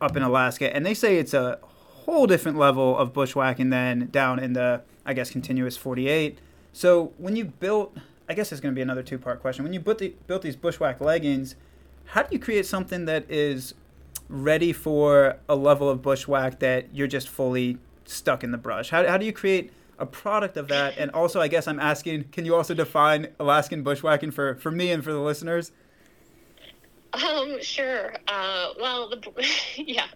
[0.00, 1.58] up in Alaska, and they say it's a
[2.10, 6.38] whole different level of bushwhacking than down in the, I guess, continuous 48.
[6.72, 7.96] So when you built,
[8.28, 9.64] I guess it's going to be another two-part question.
[9.64, 11.56] When you built, the, built these bushwhack leggings,
[12.06, 13.74] how do you create something that is
[14.28, 18.90] ready for a level of bushwhack that you're just fully stuck in the brush?
[18.90, 20.98] How, how do you create a product of that?
[20.98, 24.90] And also, I guess I'm asking, can you also define Alaskan bushwhacking for, for me
[24.90, 25.72] and for the listeners?
[27.12, 28.14] Um, sure.
[28.28, 29.20] Uh, well, the
[29.76, 30.06] yeah,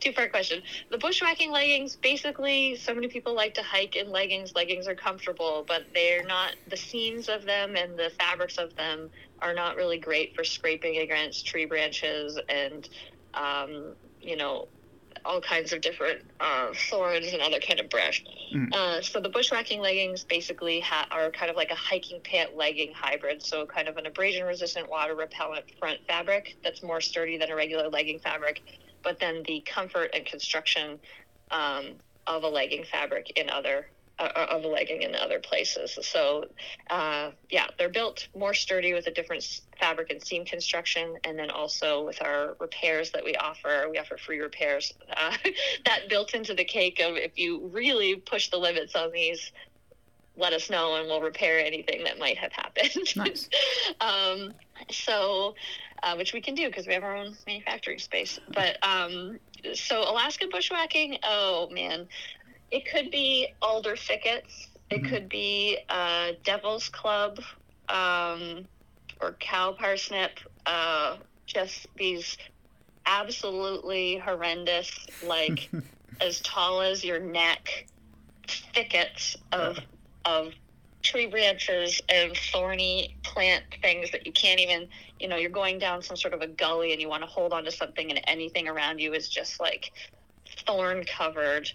[0.00, 0.62] two part question.
[0.90, 4.54] The bushwhacking leggings, basically, so many people like to hike in leggings.
[4.54, 6.56] Leggings are comfortable, but they're not.
[6.68, 9.10] The seams of them and the fabrics of them
[9.42, 12.88] are not really great for scraping against tree branches and,
[13.34, 14.68] um, you know,
[15.24, 18.24] all kinds of different uh, thorns and other kind of brush.
[18.54, 18.74] Mm.
[18.74, 22.92] Uh, so the bushwhacking leggings basically ha- are kind of like a hiking pant legging
[22.94, 23.42] hybrid.
[23.42, 27.56] So kind of an abrasion resistant, water repellent front fabric that's more sturdy than a
[27.56, 28.62] regular legging fabric,
[29.02, 30.98] but then the comfort and construction
[31.50, 31.92] um,
[32.26, 33.88] of a legging fabric in other
[34.20, 35.98] of a legging in other places.
[36.02, 36.44] So
[36.90, 41.50] uh, yeah, they're built more sturdy with a different fabric and seam construction, and then
[41.50, 44.92] also with our repairs that we offer, we offer free repairs.
[45.16, 45.36] Uh,
[45.86, 49.52] that built into the cake of if you really push the limits on these,
[50.36, 52.90] let us know and we'll repair anything that might have happened.
[53.16, 53.48] Nice.
[54.00, 54.54] um,
[54.90, 55.54] so,
[56.02, 58.40] uh, which we can do because we have our own manufacturing space.
[58.54, 59.38] But um,
[59.74, 62.08] so Alaska bushwhacking, oh man,
[62.70, 64.68] it could be alder thickets.
[64.90, 65.08] It Mhm.
[65.08, 67.40] could be uh, Devil's Club
[67.88, 68.68] um,
[69.20, 70.38] or cow parsnip.
[70.66, 72.36] Uh, just these
[73.06, 75.70] absolutely horrendous, like
[76.20, 77.86] as tall as your neck,
[78.74, 79.78] thickets of
[80.24, 80.52] of
[81.02, 86.02] tree branches and thorny plant things that you can't even you know you're going down
[86.02, 88.68] some sort of a gully and you want to hold on to something and anything
[88.68, 89.90] around you is just like
[90.66, 91.68] thorn covered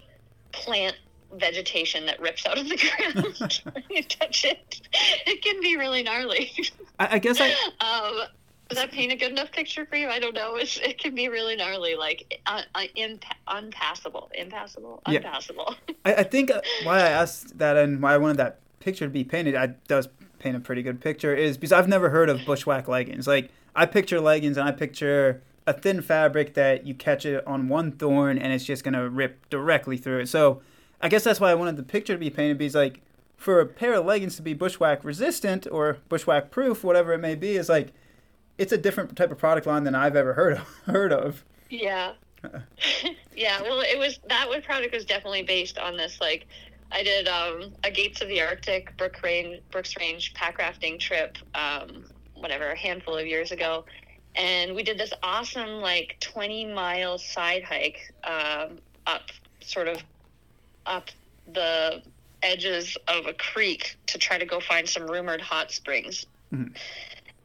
[0.52, 0.96] plant
[1.34, 2.76] vegetation that rips out of the
[3.12, 4.80] ground when you touch it
[5.26, 6.52] it can be really gnarly
[6.98, 8.26] I, I guess I, um
[8.68, 10.08] does that paint a good enough picture for you?
[10.08, 10.56] I don't know.
[10.56, 15.18] It's, it can be really gnarly, like uh, uh, impa- unpassable, impassable, Yeah.
[15.18, 15.76] unpassable.
[16.04, 19.10] I, I think uh, why I asked that and why I wanted that picture to
[19.10, 20.08] be painted, I does
[20.40, 23.28] paint a pretty good picture, is because I've never heard of bushwhack leggings.
[23.28, 27.68] Like I picture leggings and I picture a thin fabric that you catch it on
[27.68, 30.28] one thorn and it's just gonna rip directly through it.
[30.28, 30.62] So
[31.00, 33.00] I guess that's why I wanted the picture to be painted because like
[33.36, 37.34] for a pair of leggings to be bushwhack resistant or bushwhack proof, whatever it may
[37.34, 37.92] be, is like
[38.58, 41.44] it's a different type of product line than I've ever heard of, heard of.
[41.68, 42.12] Yeah.
[43.36, 46.20] yeah, well, it was that one product was definitely based on this.
[46.20, 46.46] Like,
[46.92, 51.36] I did um, a Gates of the Arctic Brook Range, Brooks Range pack rafting trip,
[51.54, 53.84] um, whatever, a handful of years ago,
[54.36, 60.02] and we did this awesome like 20 mile side hike um, up, sort of
[60.84, 61.10] up
[61.52, 62.02] the
[62.42, 66.26] edges of a creek to try to go find some rumored hot springs.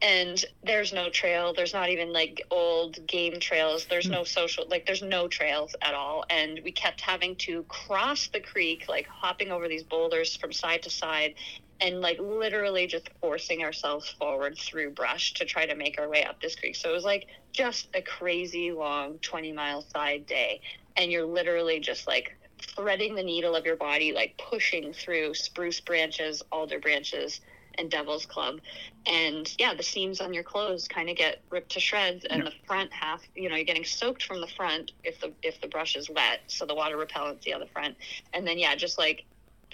[0.02, 1.54] And there's no trail.
[1.54, 3.86] There's not even like old game trails.
[3.86, 6.24] There's no social like there's no trails at all.
[6.28, 10.82] And we kept having to cross the creek like hopping over these boulders from side
[10.82, 11.34] to side
[11.82, 16.24] and like literally just forcing ourselves forward through brush to try to make our way
[16.24, 20.60] up this creek so it was like just a crazy long 20 mile side day
[20.96, 22.36] and you're literally just like
[22.76, 27.40] threading the needle of your body like pushing through spruce branches alder branches
[27.78, 28.60] and Devil's Club.
[29.06, 32.50] And yeah, the seams on your clothes kind of get ripped to shreds, and Yeah.
[32.50, 35.68] the front half, you know, you're getting soaked from the front if the if the
[35.68, 37.96] brush is wet, so the water repellency on the front,
[38.32, 39.24] and then yeah, just like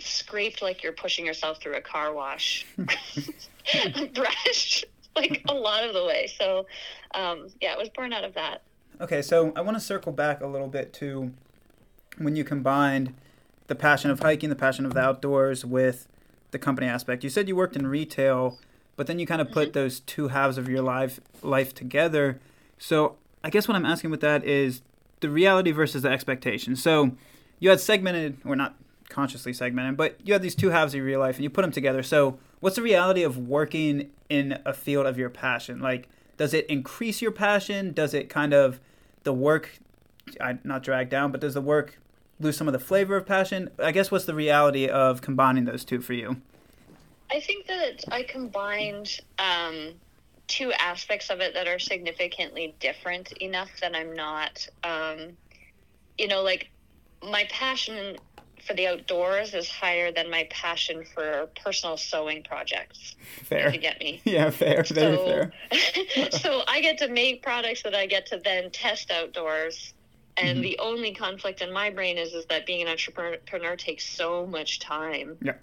[0.01, 2.67] scraped like you're pushing yourself through a car wash
[4.15, 4.85] brush
[5.17, 6.29] like a lot of the way.
[6.39, 6.67] So
[7.15, 8.63] um, yeah, it was born out of that.
[9.01, 11.33] Okay, so I want to circle back a little bit to
[12.17, 13.15] when you combined
[13.69, 16.09] the passion of hiking, the passion of the outdoors with
[16.51, 17.23] the company aspect.
[17.23, 18.59] You said you worked in retail,
[18.97, 22.41] but then you kind of put those two halves of your life life together.
[22.79, 24.83] So I guess what I'm asking with that is
[25.21, 26.77] the reality versus the expectation.
[26.77, 27.13] So
[27.61, 28.75] you had segmented, or not
[29.09, 31.63] consciously segmented, but you had these two halves of your real life and you put
[31.63, 32.03] them together.
[32.03, 35.81] So what's the reality of working in a field of your passion?
[35.81, 37.93] Like, does it increase your passion?
[37.93, 38.81] Does it kind of
[39.25, 39.79] the work
[40.65, 41.99] not drag down, but does the work
[42.41, 43.71] lose some of the flavor of passion?
[43.79, 46.41] I guess what's the reality of combining those two for you?
[47.31, 49.95] I think that I combined um,
[50.47, 55.37] two aspects of it that are significantly different enough that I'm not, um,
[56.17, 56.71] you know, like
[57.23, 58.17] my passion
[58.69, 63.17] for the outdoors is higher than my passion for personal sewing projects.
[63.45, 63.73] Fair.
[63.73, 64.21] You get me.
[64.29, 64.83] Yeah, fair.
[64.85, 66.31] Very so, fair.
[66.33, 69.95] so I get to make products that I get to then test outdoors.
[70.37, 70.63] And Mhm.
[70.63, 74.79] the only conflict in my brain is is that being an entrepreneur takes so much
[74.81, 75.39] time.
[75.43, 75.55] Yeah.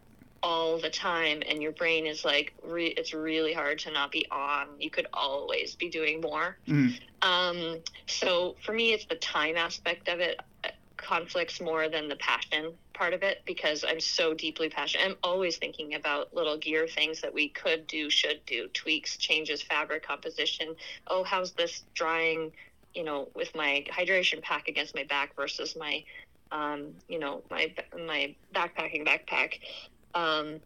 [0.42, 4.26] All the time, and your brain is like, re- it's really hard to not be
[4.32, 4.68] on.
[4.80, 6.58] You could always be doing more.
[6.68, 7.00] Mhm.
[7.22, 7.78] Um,
[8.08, 12.74] so for me, it's the time aspect of it uh, conflicts more than the passion
[12.96, 15.06] part of it because I'm so deeply passionate.
[15.06, 19.64] I'm always thinking about little gear things that we could do, should do, tweaks, changes,
[19.64, 20.76] fabric composition.
[21.08, 22.54] Oh, how's this drying?
[22.96, 26.06] You know, with my hydration pack against my back versus my,
[26.52, 29.56] um, you know, my my backpacking backpack.
[30.16, 30.62] Um,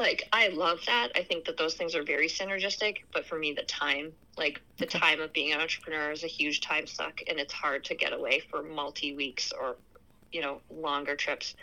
[0.00, 1.10] like I love that.
[1.16, 2.98] I think that those things are very synergistic.
[3.14, 4.98] But for me, the time, like the Okay.
[5.00, 8.12] time of being an entrepreneur, is a huge time suck, and it's hard to get
[8.14, 9.78] away for multi weeks or,
[10.34, 11.54] you know, longer trips.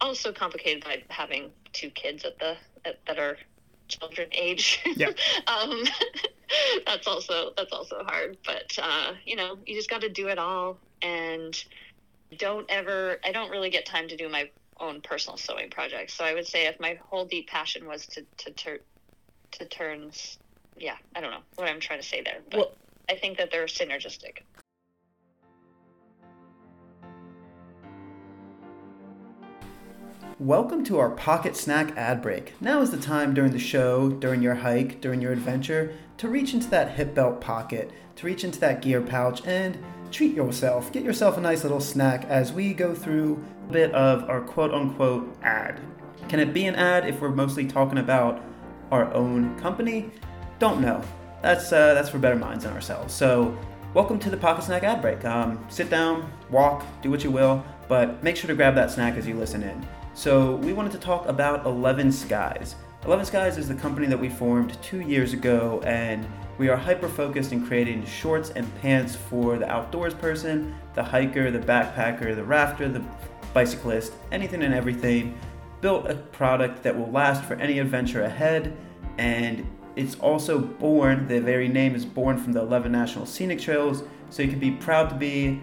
[0.00, 3.36] Also complicated by having two kids at the at, that are
[3.88, 4.80] children age.
[4.96, 5.08] Yeah.
[5.46, 5.84] um,
[6.86, 8.36] that's also that's also hard.
[8.44, 11.56] But uh, you know, you just got to do it all, and
[12.36, 13.18] don't ever.
[13.24, 14.50] I don't really get time to do my
[14.80, 16.14] own personal sewing projects.
[16.14, 18.84] So I would say if my whole deep passion was to to tur-
[19.52, 20.38] to turns,
[20.76, 22.72] yeah, I don't know what I'm trying to say there, but Well-
[23.08, 24.38] I think that they're synergistic.
[30.40, 32.54] Welcome to our pocket snack ad break.
[32.62, 36.54] Now is the time during the show, during your hike, during your adventure, to reach
[36.54, 39.76] into that hip belt pocket, to reach into that gear pouch, and
[40.10, 40.90] treat yourself.
[40.92, 44.72] Get yourself a nice little snack as we go through a bit of our quote
[44.72, 45.78] unquote ad.
[46.30, 48.42] Can it be an ad if we're mostly talking about
[48.90, 50.10] our own company?
[50.58, 51.04] Don't know.
[51.42, 53.12] That's uh, that's for better minds than ourselves.
[53.12, 53.54] So,
[53.92, 55.22] welcome to the Pocket Snack ad break.
[55.22, 59.18] Um, sit down, walk, do what you will, but make sure to grab that snack
[59.18, 59.86] as you listen in.
[60.20, 62.74] So, we wanted to talk about 11 Skies.
[63.06, 66.26] 11 Skies is the company that we formed two years ago, and
[66.58, 71.50] we are hyper focused in creating shorts and pants for the outdoors person, the hiker,
[71.50, 73.02] the backpacker, the rafter, the
[73.54, 75.38] bicyclist, anything and everything.
[75.80, 78.76] Built a product that will last for any adventure ahead,
[79.16, 79.66] and
[79.96, 84.42] it's also born, the very name is born from the 11 National Scenic Trails, so
[84.42, 85.62] you can be proud to be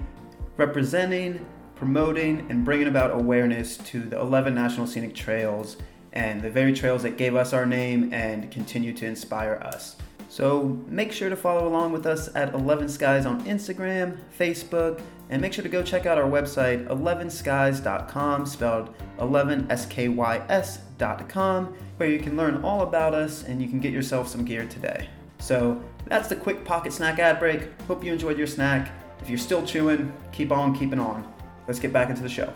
[0.58, 1.46] representing,
[1.78, 5.78] promoting, and bringing about awareness to the 11 National Scenic Trails
[6.14, 9.96] and the very trails that gave us our name and continue to inspire us.
[10.30, 15.42] So make sure to follow along with us at 11 Skies on Instagram, Facebook, and
[15.42, 22.64] make sure to go check out our website 11skies.com, spelled 11skys.com, where you can learn
[22.64, 25.08] all about us and you can get yourself some gear today.
[25.40, 27.70] So that's the quick pocket snack ad break.
[27.84, 28.92] Hope you enjoyed your snack.
[29.22, 31.32] If you're still chewing, keep on keeping on.
[31.68, 32.54] Let's get back into the show.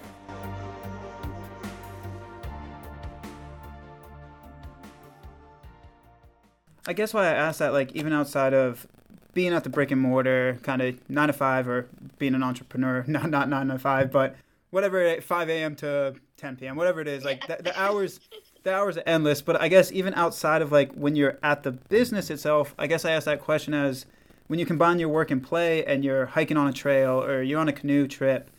[6.88, 8.88] I guess why I asked that, like, even outside of
[9.34, 11.88] being at the brick and mortar, kind of nine to five, or
[12.18, 14.36] being an entrepreneur, not not nine to five, but
[14.72, 15.76] whatever, five a.m.
[15.78, 18.20] to ten p.m., whatever it is, like the, the hours,
[18.64, 19.42] the hours are endless.
[19.42, 23.06] But I guess even outside of like when you're at the business itself, I guess
[23.06, 24.06] I asked that question as
[24.48, 27.60] when you combine your work and play, and you're hiking on a trail or you're
[27.60, 28.50] on a canoe trip,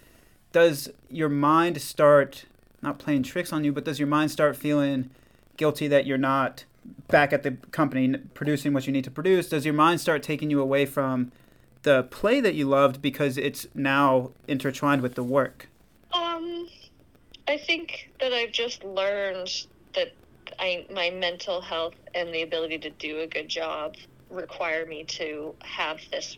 [0.52, 2.44] does your mind start
[2.82, 5.10] not playing tricks on you, but does your mind start feeling
[5.56, 6.64] guilty that you're not
[7.08, 9.48] back at the company producing what you need to produce?
[9.48, 11.32] Does your mind start taking you away from
[11.82, 15.68] the play that you loved because it's now intertwined with the work?
[16.12, 16.68] Um,
[17.48, 20.12] I think that I've just learned that
[20.58, 23.96] I my mental health and the ability to do a good job
[24.30, 26.36] require me to have this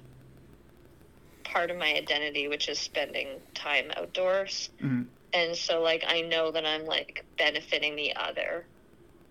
[1.55, 4.71] part of my identity, which is spending time outdoors.
[4.83, 5.07] Mhm.
[5.33, 8.67] And so, like, I know that I'm like benefiting the other.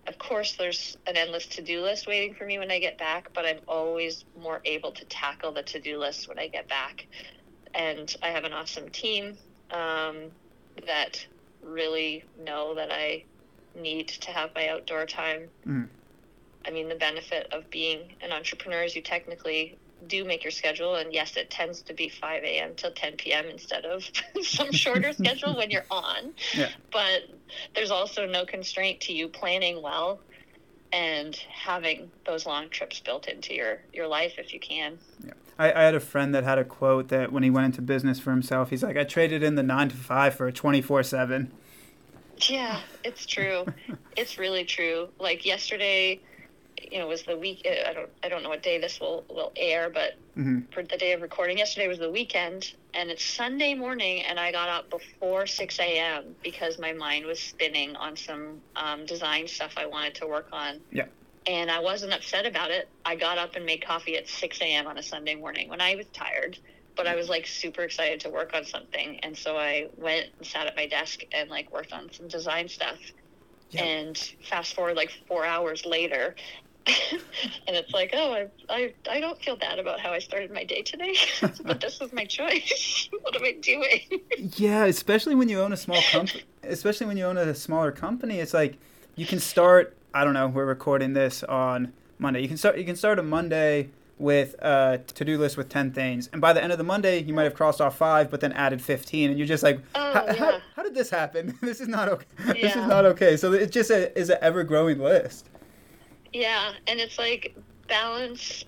[0.06, 3.32] Of course, there's an endless to do list waiting for me when I get back,
[3.34, 7.06] but I'm always more able to tackle the to do list when I get back.
[7.74, 9.38] And I have an awesome team
[9.70, 10.30] um,
[10.86, 11.26] that
[11.62, 13.24] really know that I
[13.74, 15.50] need to have my outdoor time.
[15.66, 15.88] Mhm.
[16.66, 20.96] I mean, the benefit of being an entrepreneur is you technically do make your schedule,
[20.96, 22.74] and yes, it tends to be 5 a.m.
[22.76, 23.46] till 10 p.m.
[23.46, 24.04] instead of
[24.42, 26.34] some shorter schedule when you're on.
[26.54, 26.70] Yeah.
[26.92, 27.22] But
[27.74, 30.20] there's also no constraint to you planning well
[30.92, 34.98] and having those long trips built into your, your life if you can.
[35.58, 38.20] I, I had a friend that had a quote that when he went into business
[38.20, 41.52] for himself, he's like, I traded in the nine to five for a 24 7.
[42.48, 43.64] Yeah, it's true.
[44.16, 45.08] it's really true.
[45.18, 46.20] Like yesterday,
[46.90, 47.66] you know, was the week.
[47.66, 48.10] I don't.
[48.22, 51.22] I don't know what day this will will air, but hmm for the day of
[51.22, 55.78] recording, yesterday was the weekend, and it's Sunday morning, and I got up before six
[55.78, 56.34] a.m.
[56.42, 60.80] because my mind was spinning on some um, design stuff I wanted to work on.
[60.90, 61.06] Yeah.
[61.46, 62.88] And I wasn't upset about it.
[63.04, 64.86] I got up and made coffee at 6 a.m.
[64.86, 66.58] on a Sunday morning when I was tired,
[66.96, 69.18] but I was like super excited to work on something.
[69.22, 72.68] And so I went and sat at my desk and like worked on some design
[72.68, 72.98] stuff.
[73.70, 73.84] Yeah.
[73.84, 74.16] And
[74.48, 76.34] fast forward like four hours later,
[77.66, 80.64] and it's like, oh, I, I, I don't feel bad about how I started my
[80.64, 81.16] day today,
[81.64, 83.08] but this was my choice.
[83.22, 84.20] what am I doing?
[84.56, 88.38] Yeah, especially when you own a small company, especially when you own a smaller company,
[88.38, 88.78] it's like
[89.16, 89.96] you can start.
[90.12, 90.46] I don't know.
[90.46, 92.42] We're recording this on Monday.
[92.42, 92.78] You can start.
[92.78, 96.62] You can start a Monday with a to-do list with 10 things and by the
[96.62, 99.38] end of the monday you might have crossed off five but then added 15 and
[99.38, 100.60] you're just like Oh, how, how, yeah.
[100.76, 102.26] how did this happen this is not okay
[102.62, 105.48] this is not okay so it just uh, a, is an ever-growing list
[106.34, 107.56] Yeah, and it's like
[107.88, 108.64] balance.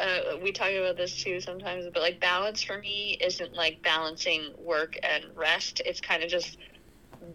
[0.00, 4.54] Uh, we talk about this too sometimes, but like balance for me isn't like balancing
[4.58, 5.82] work and rest.
[5.84, 6.56] It's kind of just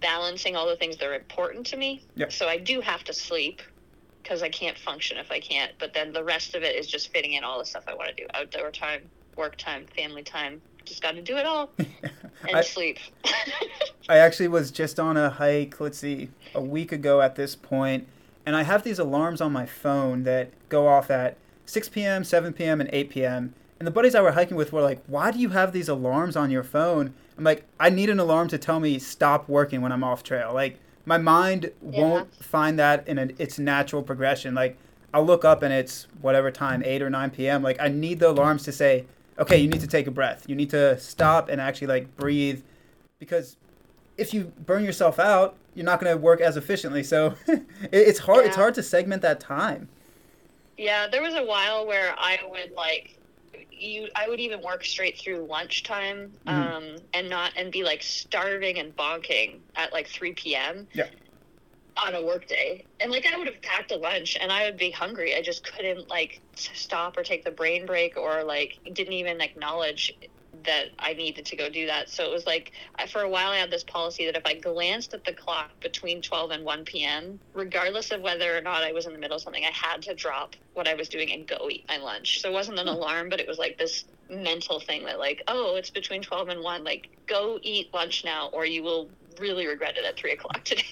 [0.02, 2.04] balancing all the things that are important to me.
[2.16, 2.32] Yep.
[2.32, 3.62] So I do have to sleep
[4.24, 5.72] because I can't function if I can't.
[5.80, 8.10] But then the rest of it is just fitting in all the stuff I want
[8.10, 9.04] to do: outdoor time,
[9.38, 10.64] work time, family time.
[10.84, 12.98] Just got to do it all and I- sleep.
[14.10, 18.08] I actually was just on a hike, let's see, a week ago at this point,
[18.46, 22.54] and I have these alarms on my phone that go off at 6 p.m., 7
[22.54, 23.54] p.m., and 8 p.m.
[23.80, 26.36] And the buddies I were hiking with were like, Why do you have these alarms
[26.36, 27.14] on your phone?
[27.38, 30.54] I'm like, I need an alarm to tell me stop working when I'm off trail.
[30.54, 34.56] Like, my mind won't find that in a, its natural progression.
[34.56, 34.78] Like,
[35.14, 37.62] I'll look up and it's whatever time, 8 or 9 p.m.
[37.62, 39.06] Like, I need the alarms to say,
[39.38, 40.46] Okay, you need to take a breath.
[40.48, 42.62] You need to stop and actually, like, breathe.
[43.20, 43.58] Because
[44.18, 47.04] if you burn yourself out, you're not going to work as efficiently.
[47.04, 48.46] So it, it's hard.
[48.46, 49.88] It's hard to segment that time.
[50.78, 53.18] Yeah, there was a while where I would like
[53.72, 56.52] you I would even work straight through lunchtime Mhm.
[56.52, 60.88] um and not and be like starving and bonking at like 3 p.m.
[60.94, 61.08] Yeah.
[61.98, 62.86] on a work day.
[63.00, 65.36] And like I would have packed a lunch and I would be hungry.
[65.36, 70.14] I just couldn't like stop or take the brain break or like didn't even acknowledge
[70.64, 72.10] that I needed to go do that.
[72.10, 72.72] So it was like
[73.10, 76.22] for a while I had this policy that if I glanced at the clock between
[76.22, 79.42] 12 and 1 p.m., regardless of whether or not I was in the middle of
[79.42, 82.42] something, I had to drop what I was doing and go eat my lunch.
[82.42, 82.94] So it wasn't an hmm.
[82.94, 86.62] alarm, but it was like this mental thing that like, oh, it's between 12 and
[86.62, 86.84] 1.
[86.84, 90.84] Like, go eat lunch now or you will really regret it at 3 o'clock today.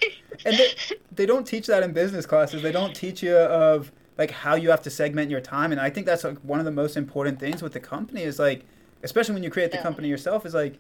[0.45, 0.71] And they,
[1.11, 2.61] they don't teach that in business classes.
[2.61, 5.71] They don't teach you of like how you have to segment your time.
[5.71, 8.39] And I think that's like one of the most important things with the company is
[8.39, 8.65] like,
[9.03, 10.79] especially when you create the company yourself, is like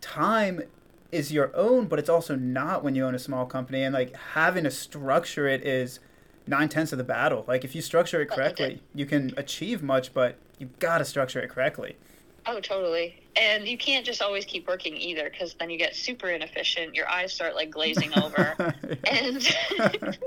[0.00, 0.62] time
[1.10, 3.82] is your own, but it's also not when you own a small company.
[3.82, 6.00] And like having to structure it is
[6.46, 7.44] nine tenths of the battle.
[7.46, 11.40] Like if you structure it correctly, you can achieve much, but you've got to structure
[11.40, 11.96] it correctly.
[12.44, 13.22] Oh, totally.
[13.36, 16.94] And you can't just always keep working either because then you get super inefficient.
[16.94, 18.54] Your eyes start like glazing over.
[19.04, 19.42] and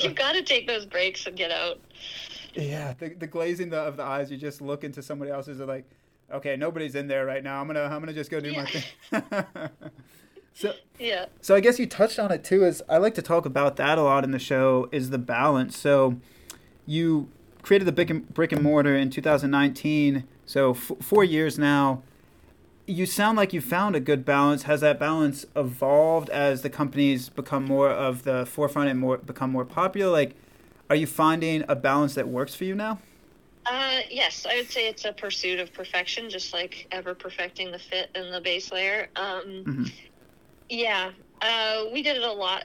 [0.00, 1.80] you've got to take those breaks and get out.
[2.54, 4.30] Yeah, the, the glazing the, of the eyes.
[4.30, 5.60] You just look into somebody else's.
[5.60, 5.84] Are like,
[6.32, 7.60] okay, nobody's in there right now.
[7.60, 8.82] I'm gonna I'm gonna just go do my thing.
[10.54, 11.26] so Yeah.
[11.40, 12.64] so I guess you touched on it too.
[12.64, 14.88] Is I like to talk about that a lot in the show.
[14.92, 15.76] Is the balance.
[15.78, 16.16] So
[16.86, 17.28] you
[17.62, 20.24] created the brick and, brick and mortar in 2019.
[20.46, 22.02] So f- four years now.
[22.86, 24.62] You sound like you found a good balance.
[24.62, 29.50] Has that balance evolved as the companies become more of the forefront and more become
[29.50, 30.10] more popular?
[30.10, 30.34] Like,
[30.88, 32.98] are you finding a balance that works for you now?
[33.70, 37.78] Uh, yes, I would say it's a pursuit of perfection, just like ever perfecting the
[37.78, 39.10] fit and the base layer.
[39.16, 39.92] Um, Mhm.
[40.70, 42.64] Yeah, uh, we did it a lot.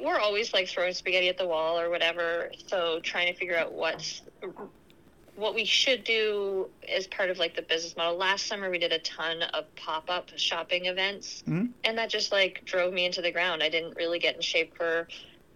[0.00, 2.50] we're always like throwing spaghetti at the wall or whatever.
[2.68, 4.22] So trying to figure out what's
[5.34, 8.16] what we should do as part of like the business model.
[8.16, 11.72] Last summer we did a ton of pop up shopping events, Mhm.
[11.84, 13.62] and that just like drove me into the ground.
[13.62, 15.08] I didn't really get in shape for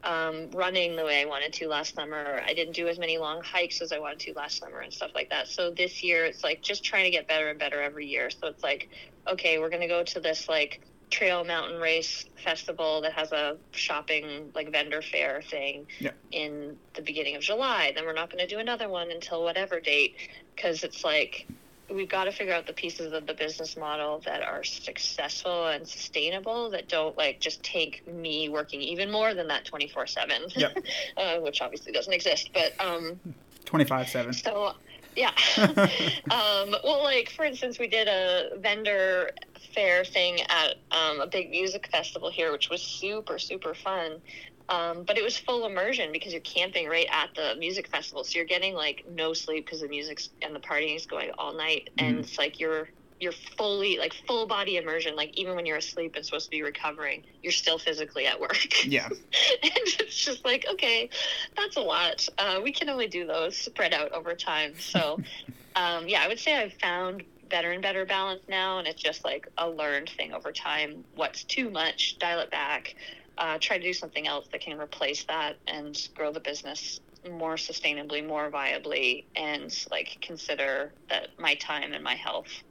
[0.04, 2.42] um, running the way I wanted to last summer.
[2.46, 5.10] I didn't do as many long hikes as I wanted to last summer and stuff
[5.14, 5.48] like that.
[5.48, 8.30] So this year it's like just trying to get better and better every year.
[8.30, 8.88] So it's like,
[9.26, 10.80] okay, we're gonna go to this like
[11.10, 16.10] trail mountain race festival that has a shopping like vendor fair thing Yeah.
[16.32, 17.92] in the beginning of July.
[17.94, 20.16] Then we're not going to do another one until whatever date
[20.54, 21.46] because it's like
[21.90, 25.86] we've got to figure out the pieces of the business model that are successful and
[25.86, 30.78] sustainable that don't like just take me working even more than that 24 7 Yep.
[31.16, 33.18] uh, which obviously doesn't exist but um
[33.64, 34.32] 25 7.
[34.32, 34.72] so
[35.16, 39.30] yeah um, well like for instance we did a vendor
[39.74, 44.20] fair thing at um, a big music festival here which was super super fun
[44.68, 48.24] um, but it was full immersion because you're camping right at the music festival.
[48.24, 51.54] So you're getting like no sleep because the music's and the partying is going all
[51.54, 51.90] night.
[51.98, 52.20] And Mhm.
[52.20, 52.88] it's like you're
[53.18, 55.16] you're fully like full body immersion.
[55.16, 58.84] Like even when you're asleep and supposed to be recovering you're still physically at work.
[58.84, 59.06] Yeah.
[59.62, 61.08] and it's just like okay
[61.56, 62.28] that's a lot.
[62.36, 64.74] Uh, we can only do those spread out over time.
[64.78, 65.20] So
[65.76, 68.78] um, yeah i would say i've found better and better balance now.
[68.80, 71.04] And it's just like a learned thing over time.
[71.14, 72.96] What's too much dial it back
[73.38, 77.56] uh, try to do something else that can replace that and grow the business more
[77.56, 82.62] sustainably more viably and like consider that my time and my health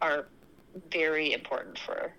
[0.00, 0.26] are
[0.90, 2.12] very important for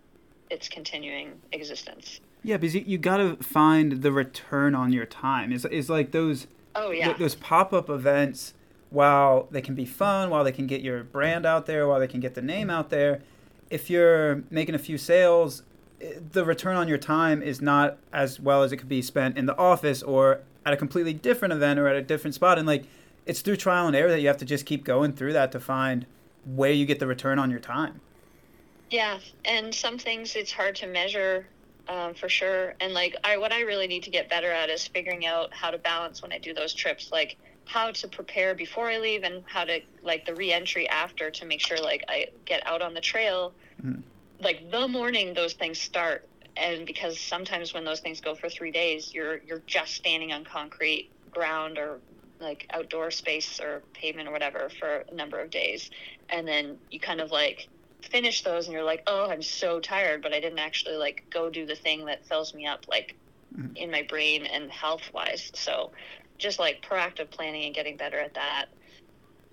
[0.49, 5.51] its continuing existence Yeah, because you, you got to find the return on your time.
[5.51, 8.53] Is is like those oh yeah th- those pop up events.
[8.89, 12.09] While they can be fun, while they can get your brand out there, while they
[12.09, 13.21] can get the name out there,
[13.69, 15.63] if you're making a few sales,
[16.31, 19.45] the return on your time is not as well as it could be spent in
[19.45, 22.57] the office or at a completely different event or at a different spot.
[22.57, 22.85] And like,
[23.25, 25.59] it's through trial and error that you have to just keep going through that to
[25.59, 26.05] find
[26.45, 28.01] where you get the return on your time.
[28.89, 31.47] Yeah, and some things it's hard to measure
[31.87, 32.73] um, for sure.
[32.79, 35.71] And like I, what I really need to get better at is figuring out how
[35.71, 39.43] to balance when I do those trips, like how to prepare before I leave and
[39.45, 43.01] how to like the re-entry after to make sure like I get out on the
[43.01, 44.01] trail, Mhm.
[44.41, 46.29] Like the morning those things start.
[46.57, 50.43] And because sometimes when those things go for three days, you're you're just standing on
[50.45, 52.03] concrete ground or
[52.39, 55.89] like outdoor space or pavement or whatever for a number of days,
[56.29, 57.69] and then you kind of like
[58.03, 61.51] finish those and you're like oh i'm so tired but i didn't actually like go
[61.51, 63.15] do the thing that fills me up like
[63.55, 63.73] Mhm.
[63.75, 65.91] in my brain and health wise so
[66.39, 68.67] just like proactive planning and getting better at that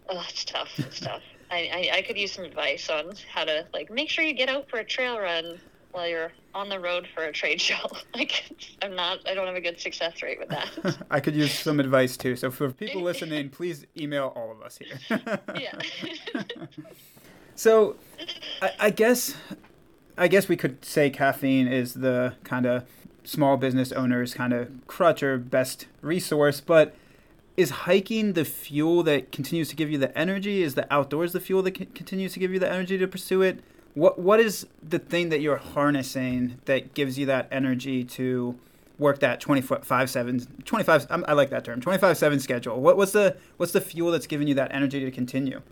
[0.08, 3.66] oh it's tough it's tough I, I i could use some advice on how to
[3.72, 5.58] like make sure you get out for a trail run
[5.92, 7.78] while you're on the road for a trade show
[8.14, 8.44] like
[8.82, 11.80] i'm not i don't have a good success rate with that I could use some
[11.80, 12.36] advice too.
[12.36, 15.20] So for people listening, please email all of us here.
[15.56, 15.78] yeah
[17.58, 17.96] So,
[18.62, 19.34] I, I guess,
[20.16, 22.84] I guess we could say caffeine is the kind of
[23.24, 26.60] small business owner's kind of crutch or best resource.
[26.60, 26.94] But
[27.58, 30.62] is hiking the fuel that continues to give you the energy?
[30.62, 33.42] Is the outdoors the fuel that c- continues to give you the energy to pursue
[33.42, 33.64] it?
[33.94, 38.56] What What is the thing that you're harnessing that gives you that energy to
[38.96, 43.12] work that 25 7 25 I'm- I like that term 25 7 schedule what, what's
[43.12, 45.62] the what's the fuel that's giving you that energy to continue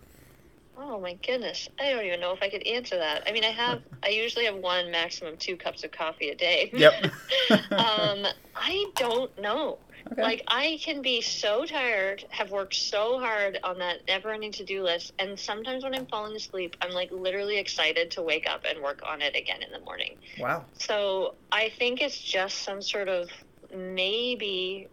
[0.78, 1.68] Oh my goodness.
[1.80, 3.22] I don't even know if I could answer that.
[3.26, 6.70] I mean, I have, I usually have one, maximum two cups of coffee a day.
[6.72, 7.04] Yep.
[7.72, 9.78] um, I don't know.
[10.12, 10.22] Okay.
[10.22, 14.64] Like, I can be so tired, have worked so hard on that never ending to
[14.64, 15.12] do list.
[15.18, 19.00] And sometimes when I'm falling asleep, I'm like literally excited to wake up and work
[19.08, 20.16] on it again in the morning.
[20.38, 23.28] wow So I think it's just some sort of
[23.74, 24.88] maybe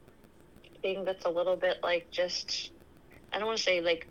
[0.82, 2.72] thing that's a little bit like just
[3.32, 4.08] I don't want to say like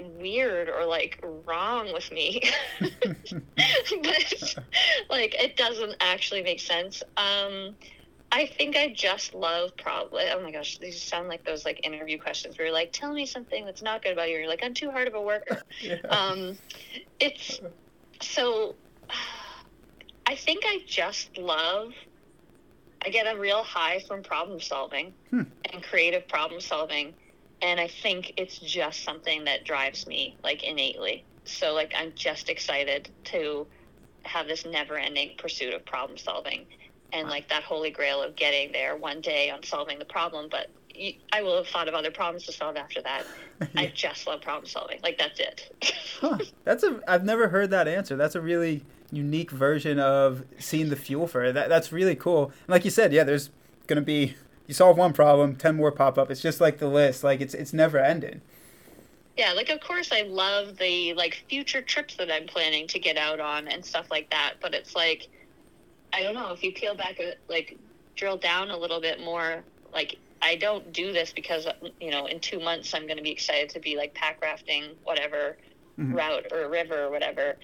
[0.00, 2.42] weird or like wrong with me.
[2.80, 4.54] but
[5.10, 7.02] like it doesn't actually make sense.
[7.16, 7.76] Um
[8.34, 12.18] I think I just love probably oh my gosh, these sound like those like interview
[12.18, 14.38] questions where you're like, tell me something that's not good about you.
[14.38, 15.96] You're like, I'm too hard of a worker yeah.
[16.08, 16.58] um,
[17.20, 17.60] it's
[18.22, 18.74] so
[20.26, 21.92] I think I just love
[23.04, 25.42] I get a real high from problem solving Hmm.
[25.72, 27.14] and creative problem solving
[27.60, 31.24] and I think it's just something that drives me like innately.
[31.44, 33.66] So like I'm just excited to
[34.24, 36.66] have this never ending pursuit of problem solving
[37.12, 40.70] and like that holy grail of getting there one day on solving the problem but
[41.32, 43.24] I will have thought of other problems to solve after that.
[43.76, 45.00] I just love problem solving.
[45.02, 45.70] Like that's it.
[46.20, 46.38] Huh.
[46.64, 48.16] That's a I've never heard that answer.
[48.16, 51.52] That's a really unique version of seeing the fuel for it.
[51.52, 52.46] That, that's really cool.
[52.46, 53.50] And like you said, yeah, there's
[53.86, 54.34] gonna be
[54.66, 56.30] you solve one problem, ten more pop up.
[56.30, 57.24] It's just like the list.
[57.24, 58.40] Like it's it's never ending.
[59.36, 63.16] Yeah, like of course I love the like future trips that I'm planning to get
[63.16, 64.54] out on and stuff like that.
[64.60, 65.28] But it's like
[66.12, 67.78] I don't know if you peel back a, like
[68.16, 69.62] drill down a little bit more.
[69.92, 71.66] Like I don't do this because
[72.00, 74.90] you know in two months I'm going to be excited to be like pack rafting
[75.04, 75.56] whatever
[75.98, 76.14] mm-hmm.
[76.14, 77.56] route or river or whatever.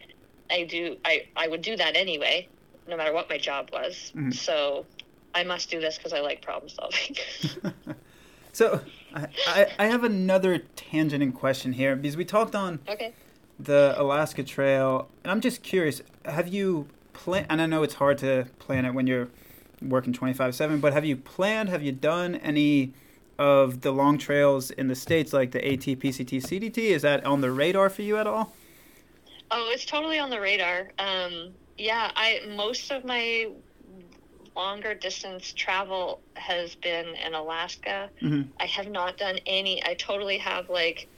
[0.51, 2.49] I do I I would do that anyway,
[2.87, 4.13] no matter what my job was.
[4.15, 4.31] Mm-hmm.
[4.31, 4.87] So
[5.35, 7.17] I must do this because I like problem solving.
[8.53, 8.81] so
[9.15, 13.13] I, I, I have another tangenting question here because we talked on okay.
[13.59, 16.03] the Alaska Trail, and I'm just curious.
[16.25, 16.89] Have you
[17.19, 17.47] planned?
[17.51, 19.29] And I know it's hard to plan it when you're
[19.83, 21.69] working 25/7, but have you planned?
[21.69, 22.93] Have you done any
[23.39, 26.79] of the long trails in the states, like the AT, PCT, CDT?
[26.79, 28.53] Is that on the radar for you at all?
[29.51, 30.91] Oh, it's totally on the radar.
[30.99, 33.51] Um, yeah, I most of my
[34.57, 38.11] longer distance travel has been in Alaska.
[38.21, 38.51] Mm-hmm.
[38.61, 39.85] I have not done any.
[39.85, 41.09] I totally have like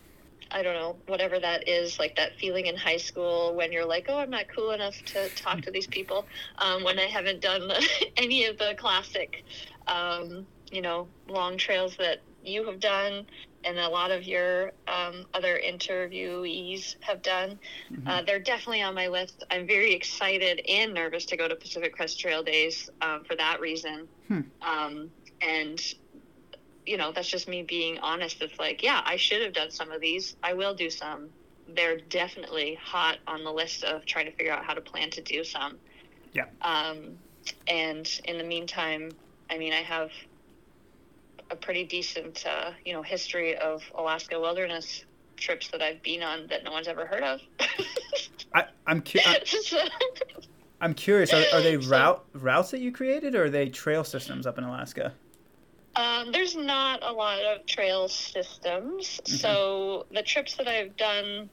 [0.51, 4.07] I don't know, whatever that is, like that feeling in high school when you're like,
[4.09, 6.27] oh, I'm not cool enough to talk to these people.
[6.59, 7.87] Um, when I haven't done the,
[8.17, 9.45] any of the classic,
[9.87, 13.27] um, you know, long trails that you have done
[13.65, 17.59] and a lot of your um, other interviewees have done.
[17.93, 18.09] Mm-hmm.
[18.09, 19.45] Uh, they're definitely on my list.
[19.51, 23.61] I'm very excited and nervous to go to Pacific Crest Trail Days um, for that
[23.61, 24.09] reason.
[24.29, 24.41] Hmm.
[24.63, 25.11] Um,
[25.43, 25.81] and
[26.91, 28.43] you know, that's just me being honest.
[28.43, 30.35] It's like, yeah, I should have done some of these.
[30.43, 31.29] I will do some.
[31.77, 35.21] They're definitely hot on the list of trying to figure out how to plan to
[35.23, 35.79] do some.
[36.33, 36.47] Yeah.
[36.63, 37.17] Um,
[37.69, 39.13] and in the meantime,
[39.49, 40.11] I mean, I have
[41.53, 45.05] a pretty decent, uh, you know, history of Alaska wilderness
[45.37, 47.41] trips that I've been on that no one's ever heard of.
[48.55, 49.43] I, I'm, cu- I'm,
[50.81, 51.33] I'm curious.
[51.33, 54.65] Are, are they route routes that you created, or are they trail systems up in
[54.65, 55.15] Alaska?
[55.97, 59.21] Um, there's not a lot of trail systems.
[59.25, 59.37] Mm-hmm.
[59.37, 61.51] So the trips that I've done,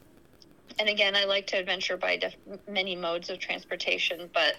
[0.79, 2.35] and again, I like to adventure by def-
[2.69, 4.55] many modes of transportation, but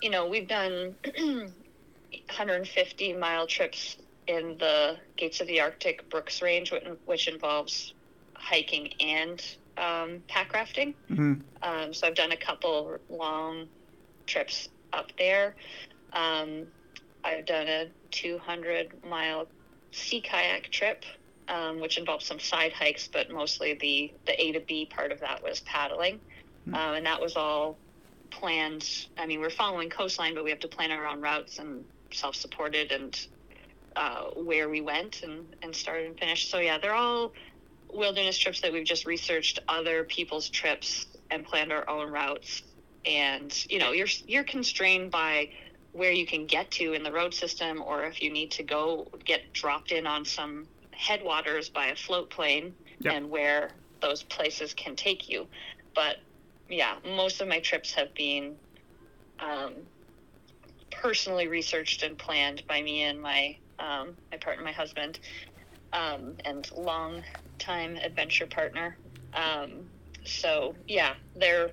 [0.00, 6.72] you know, we've done 150 mile trips in the Gates of the Arctic Brooks Range,
[7.06, 7.94] which involves
[8.34, 9.44] hiking and
[9.76, 10.94] um, pack rafting.
[11.10, 11.34] Mm-hmm.
[11.62, 13.66] Um, so I've done a couple long
[14.26, 15.56] trips up there.
[16.12, 16.66] Um,
[17.24, 19.46] I've done a 200 mile
[19.90, 21.04] sea kayak trip,
[21.48, 25.20] um, which involved some side hikes, but mostly the, the A to B part of
[25.20, 26.16] that was paddling.
[26.16, 26.74] Mm-hmm.
[26.74, 27.76] Um, and that was all
[28.30, 29.06] planned.
[29.16, 32.36] I mean, we're following coastline, but we have to plan our own routes and self
[32.36, 33.26] supported and
[33.96, 36.50] uh, where we went and, and started and finished.
[36.50, 37.32] So, yeah, they're all
[37.92, 42.62] wilderness trips that we've just researched other people's trips and planned our own routes.
[43.04, 45.50] And, you know, you're, you're constrained by
[45.92, 49.08] where you can get to in the road system or if you need to go
[49.24, 53.14] get dropped in on some headwaters by a float plane yep.
[53.14, 53.70] and where
[54.00, 55.46] those places can take you.
[55.94, 56.16] But
[56.68, 58.56] yeah, most of my trips have been
[59.40, 59.74] um,
[60.90, 65.20] personally researched and planned by me and my um, my partner, my husband,
[65.92, 67.22] um, and long
[67.58, 68.96] time adventure partner.
[69.34, 69.88] Um,
[70.24, 71.70] so yeah, they're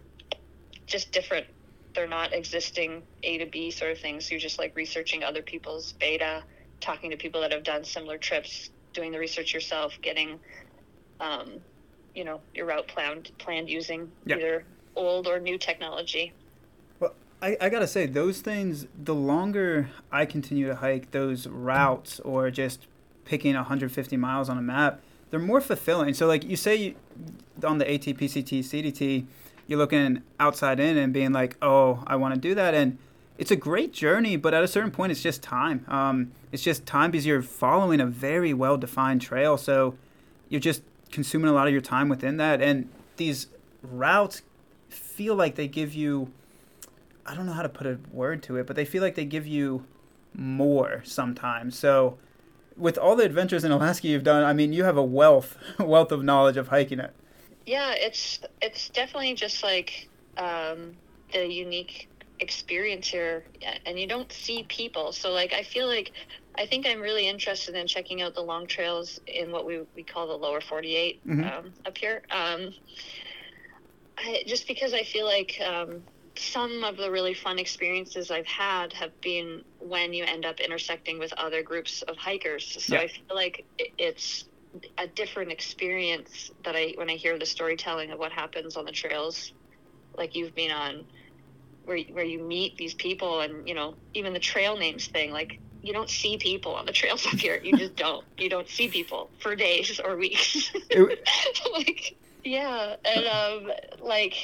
[0.86, 1.48] just different
[1.96, 4.30] they're not existing A to B sort of things.
[4.30, 6.44] You're just like researching other people's beta,
[6.82, 10.40] talking to people that have done similar trips, doing the research yourself, getting,
[11.20, 11.54] um,
[12.14, 14.38] you know, your route planned planned using yep.
[14.38, 14.66] either
[14.96, 16.34] old or new technology.
[17.00, 18.88] Well, I, I gotta say those things.
[19.02, 22.88] The longer I continue to hike those routes, or just
[23.26, 26.14] picking 150 miles on a map, they're more fulfilling.
[26.14, 26.96] So, like you say, you,
[27.64, 29.26] on the ATPCT CDT
[29.68, 32.74] you're looking outside in and being like, oh, I want to do that.
[32.74, 32.98] And
[33.38, 35.86] it's a great journey, but at a certain point, it's just time.
[35.88, 39.58] Um, it's just time because you're following a very well defined trail.
[39.58, 39.96] So
[40.50, 42.62] you're just consuming a lot of your time within that.
[42.62, 43.48] And these
[43.82, 44.44] routes
[44.90, 46.32] feel like they give you,
[47.26, 49.26] I don't know how to put a word to it, but they feel like they
[49.26, 49.86] give you
[50.34, 51.78] more sometimes.
[51.78, 52.18] So
[52.78, 56.12] with all the adventures in Alaska you've done, I mean, you have a wealth, wealth
[56.12, 57.14] of knowledge of hiking it
[57.66, 60.08] yeah, it's it's definitely just like
[60.38, 60.96] um,
[61.34, 62.10] the unique
[62.40, 63.44] experience here,
[63.86, 65.12] and you don't see people.
[65.12, 66.12] So like, I feel like
[66.56, 70.04] I think I'm really interested in checking out the long trails in what we we
[70.04, 71.44] call the lower 48 mm-hmm.
[71.44, 72.24] um, up here.
[72.30, 72.74] Um,
[74.18, 76.02] I, just because I feel like um,
[76.38, 81.20] some of the really fun experiences I've had have been when you end up intersecting
[81.20, 82.78] with other groups of hikers.
[82.80, 83.02] So yeah.
[83.02, 83.66] I feel like
[83.98, 84.46] it's
[84.98, 88.92] a different experience that I when I hear the storytelling of what happens on the
[88.92, 89.54] trails,
[90.18, 91.06] like you've been on.
[91.84, 95.60] where where you meet these people and you know even the trail names thing like
[95.82, 97.60] you don't see people on the trails up here.
[97.64, 98.26] You just don't.
[98.40, 100.72] You don't see people for days or weeks.
[101.74, 102.96] Like yeah.
[103.06, 103.72] And um
[104.02, 104.36] like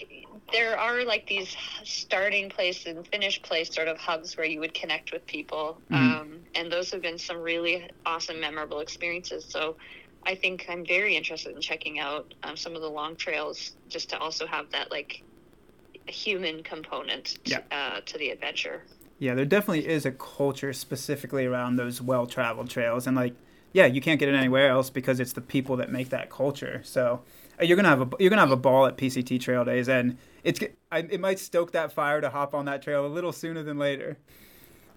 [0.52, 4.74] there are like these starting place and finish place sort of hubs where you would
[4.74, 5.82] connect with people.
[5.92, 5.98] Mhm.
[5.98, 9.46] um and those have been some really awesome memorable experiences.
[9.50, 9.78] So
[10.26, 14.09] i think i'm very interested in checking out um, some of the long trails just
[14.09, 15.24] to also have that like
[16.07, 17.59] human component to, Yeah.
[17.72, 18.84] uh, to the adventure
[19.19, 23.36] Yeah, there definitely is a culture specifically around those well-traveled trails, and like,
[23.72, 26.82] yeah, you can't get it anywhere else because it's the people that make that culture.
[26.84, 27.22] So
[27.61, 30.17] uh, you're gonna have a you're gonna have a ball at PCT Trail Days, and
[30.43, 30.59] it's
[30.91, 33.78] I, it might stoke that fire to hop on that trail a little sooner than
[33.78, 34.17] later.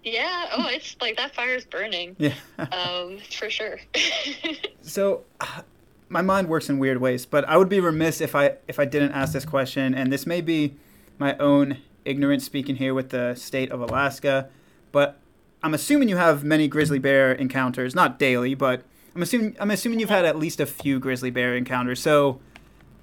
[0.05, 2.33] Yeah oh it's like that fire is burning Yeah.
[2.59, 3.79] um for sure
[4.81, 5.63] So, uh,
[6.09, 8.85] my mind works in weird ways, but I would be remiss if I if I
[8.85, 10.75] didn't ask this question, and this may be
[11.17, 14.47] my own ignorance speaking here with the state of Alaska,
[14.91, 15.17] but
[15.63, 18.83] I'm assuming you have many grizzly bear encounters, not daily, but
[19.15, 21.99] I'm assuming I'm assuming you've had at least a few grizzly bear encounters.
[21.99, 22.39] So,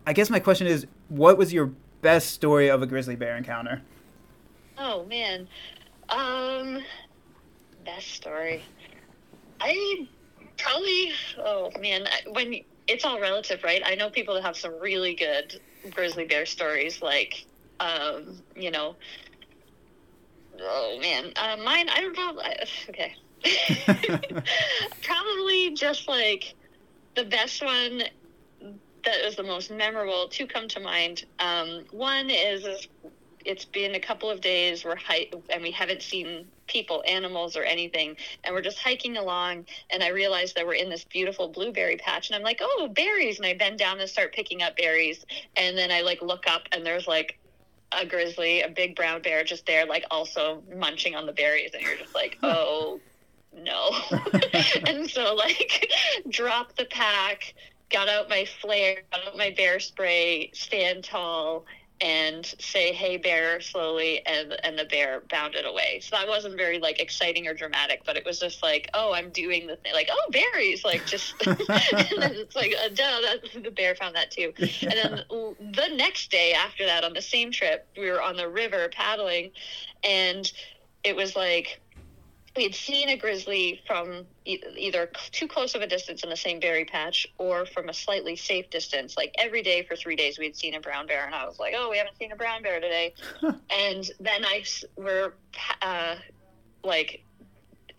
[0.07, 3.82] I guess my question is, what was your best story of a grizzly bear encounter?
[4.78, 5.48] Oh man.
[6.12, 6.82] Um
[7.84, 8.62] best story.
[9.60, 10.06] I
[10.58, 13.82] probably oh man, when it's all relative, right?
[13.84, 15.60] I know people that have some really good
[15.90, 17.46] grizzly bear stories like
[17.80, 18.96] um, you know,
[20.60, 22.40] oh man, uh, mine I don't know.
[22.88, 23.14] Okay.
[25.02, 26.54] probably just like
[27.16, 28.02] the best one
[29.04, 31.24] that was the most memorable to come to mind.
[31.38, 32.88] Um, one is, is
[33.45, 37.62] it's been a couple of days we're hi- and we haven't seen people animals or
[37.62, 41.97] anything and we're just hiking along and i realized that we're in this beautiful blueberry
[41.97, 45.24] patch and i'm like oh berries and i bend down and start picking up berries
[45.57, 47.38] and then i like look up and there's like
[47.93, 51.82] a grizzly a big brown bear just there like also munching on the berries and
[51.82, 53.01] you're just like oh
[53.55, 53.90] no.
[54.86, 55.90] And so like
[56.28, 57.55] drop the pack
[57.90, 61.66] got out my flare got out my bear spray stand tall
[62.03, 66.00] and say hey bear slowly and and the bear bounded away.
[66.03, 69.30] So that wasn't very like exciting or dramatic but it was just like oh i'm
[69.30, 73.40] doing the thing like oh berries like just and then it's like uh, duh that,
[73.62, 74.53] the bear found that too.
[74.59, 78.48] And then the next day after that on the same trip we were on the
[78.48, 79.50] river paddling
[80.05, 80.50] and
[81.05, 81.80] it was like
[82.57, 86.36] we had seen a grizzly from e- either too close of a distance in the
[86.36, 89.16] same berry patch or from a slightly safe distance.
[89.16, 91.59] Like every day for three days, we had seen a brown bear, and I was
[91.59, 94.64] like, "Oh, we haven't seen a brown bear today." and then I
[94.96, 95.32] we're
[95.80, 96.16] uh,
[96.84, 97.24] like.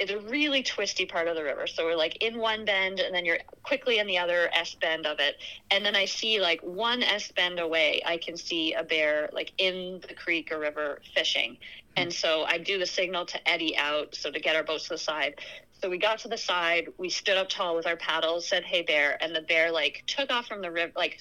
[0.03, 1.65] It's a really twisty part of the river.
[1.65, 5.07] So we're like in one bend and then you're quickly in the other S bend
[5.07, 5.37] of it.
[5.71, 9.53] And then I see like one S bend away, I can see a bear like
[9.57, 11.53] in the creek or river fishing.
[11.95, 12.01] Hmm.
[12.01, 14.95] And so I do the signal to eddy out, so to get our boats to
[14.95, 15.35] the side.
[15.83, 18.83] So we got to the side, we stood up tall with our paddles, said, "Hey,
[18.83, 21.19] bear!" And the bear like took off from the river, like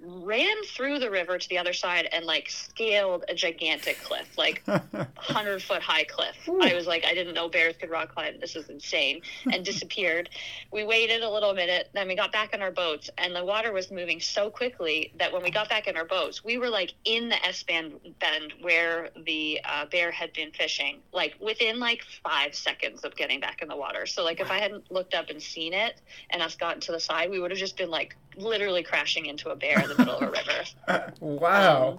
[0.00, 4.62] ran through the river to the other side, and like scaled a gigantic cliff, like
[5.16, 6.36] hundred foot high cliff.
[6.62, 8.38] I was like, I didn't know bears could rock climb.
[8.38, 9.22] This is insane,
[9.52, 10.30] and disappeared.
[10.70, 13.72] We waited a little minute, then we got back in our boats, and the water
[13.72, 16.94] was moving so quickly that when we got back in our boats, we were like
[17.06, 22.04] in the S bend bend where the uh, bear had been fishing, like within like
[22.22, 24.06] five seconds of getting back in the water.
[24.06, 26.00] So like if I hadn't looked up and seen it,
[26.30, 29.50] and us gotten to the side, we would have just been like literally crashing into
[29.50, 30.30] a bear in the middle of a
[30.90, 31.12] river.
[31.20, 31.88] wow.
[31.88, 31.98] Um,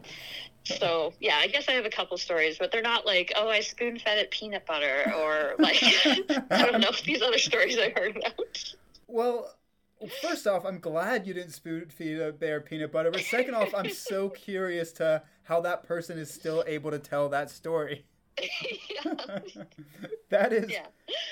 [0.64, 3.62] so yeah, I guess I have a couple stories, but they're not like, oh, I
[3.62, 5.82] spoon fed it peanut butter, or like
[6.52, 8.74] I don't know these other stories I heard about.
[9.08, 9.54] Well,
[10.22, 13.12] first off, I'm glad you didn't spoon feed a bear peanut butter.
[13.12, 17.30] But second off, I'm so curious to how that person is still able to tell
[17.30, 18.06] that story.
[20.30, 20.88] that is yeah.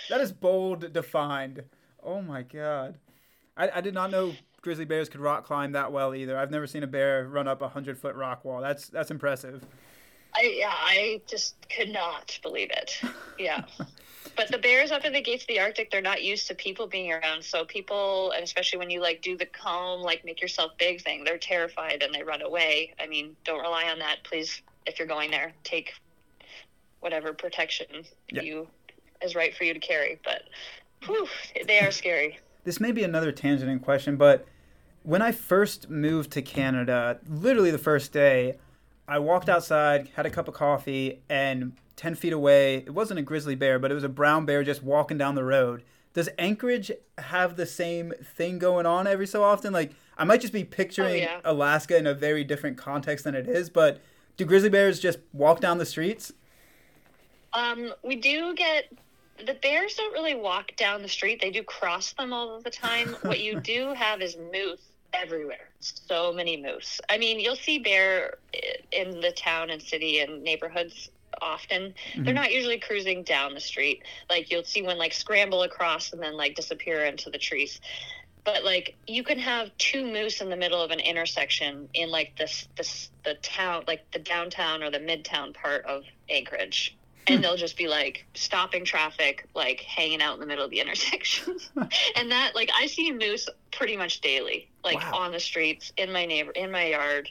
[0.09, 1.63] that is bold defined.
[2.03, 2.97] Oh my god.
[3.57, 6.37] I, I did not know grizzly bears could rock climb that well either.
[6.37, 8.61] I've never seen a bear run up a hundred foot rock wall.
[8.61, 9.65] That's that's impressive.
[10.35, 13.01] I yeah, I just could not believe it.
[13.37, 13.63] Yeah.
[14.35, 16.87] But the bears up in the gates of the Arctic, they're not used to people
[16.87, 17.43] being around.
[17.43, 21.25] So people, and especially when you like do the comb, like make yourself big thing,
[21.25, 22.93] they're terrified and they run away.
[22.99, 24.23] I mean, don't rely on that.
[24.23, 25.93] Please, if you're going there, take
[26.99, 28.41] whatever protection Yeah.
[28.41, 28.67] you
[29.21, 30.19] is right for you to carry.
[30.23, 30.43] But
[31.05, 31.27] whew,
[31.65, 32.39] they are scary.
[32.63, 34.45] This may be another tangenting question, but
[35.03, 38.57] when I first moved to Canada, literally the first day,
[39.07, 43.23] I walked outside, had a cup of coffee, and 10 feet away, it wasn't a
[43.23, 45.83] grizzly bear, but it was a brown bear just walking down the road.
[46.13, 49.73] Does Anchorage have the same thing going on every so often?
[49.73, 51.41] Like, I might just be picturing oh, yeah.
[51.45, 54.01] Alaska in a very different context than it is, but
[54.37, 56.31] do grizzly bears just walk down the streets?
[57.53, 58.91] Um, we do get
[59.45, 61.41] the bears don't really walk down the street.
[61.41, 63.09] They do cross them all of the time.
[63.21, 64.81] what you do have is moose
[65.13, 65.69] everywhere.
[65.79, 66.99] So many moose.
[67.09, 68.35] I mean, you'll see bear
[68.91, 71.09] in the town and city and neighborhoods
[71.41, 71.93] often.
[72.13, 72.23] Mm-hmm.
[72.23, 74.03] They're not usually cruising down the street.
[74.29, 77.79] Like you'll see one like scramble across and then like disappear into the trees.
[78.43, 82.37] But like you can have two moose in the middle of an intersection in like
[82.37, 86.97] this this the town like the downtown or the midtown part of Anchorage
[87.29, 90.79] and they'll just be like stopping traffic, like hanging out in the middle of the
[90.79, 91.57] intersection.
[92.15, 95.19] and that, like, I see moose pretty much daily, like wow.
[95.19, 97.29] on the streets, in my neighbor, in my yard.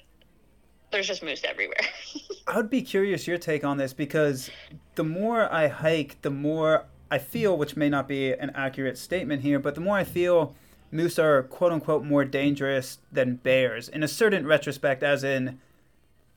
[0.90, 1.76] There's just moose everywhere.
[2.46, 4.50] I would be curious your take on this because
[4.94, 9.42] the more I hike, the more I feel, which may not be an accurate statement
[9.42, 10.54] here, but the more I feel
[10.90, 15.60] moose are quote unquote more dangerous than bears in a certain retrospect, as in,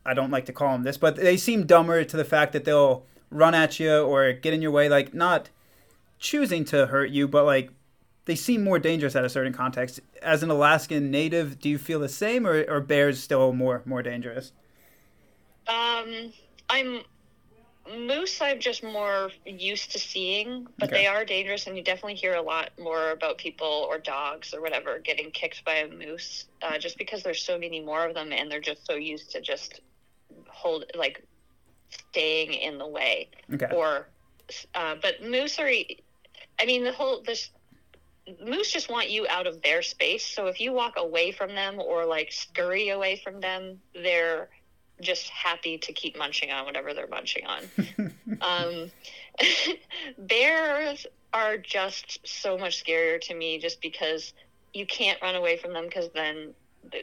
[0.06, 2.66] I don't like to call them this, but they seem dumber to the fact that
[2.66, 5.50] they'll run at you or get in your way, like not
[6.20, 7.72] choosing to hurt you, but like
[8.26, 10.00] they seem more dangerous at a certain context.
[10.22, 14.04] As an Alaskan native, do you feel the same, or, or bears still more more
[14.04, 14.52] dangerous?
[15.68, 16.32] Um,
[16.70, 17.02] I'm
[17.98, 18.40] moose.
[18.42, 21.02] I'm just more used to seeing, but okay.
[21.02, 24.62] they are dangerous, and you definitely hear a lot more about people or dogs or
[24.62, 28.32] whatever getting kicked by a moose, uh, just because there's so many more of them,
[28.32, 29.82] and they're just so used to just
[30.48, 31.26] hold like
[31.92, 33.30] staying in the way.
[33.54, 33.68] Okay.
[33.74, 34.08] Or,
[34.76, 37.50] uh, but moose are, I mean, the whole, this,
[38.44, 40.26] moose just want you out of their space.
[40.26, 44.50] So if you walk away from them or like scurry away from them, they're
[45.02, 47.64] just happy to keep munching on whatever they're munching on.
[48.42, 48.92] um,
[50.18, 54.34] bears are just so much scarier to me just because
[54.74, 56.54] you can't run away from them because then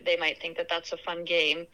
[0.05, 1.66] they might think that that's a fun game.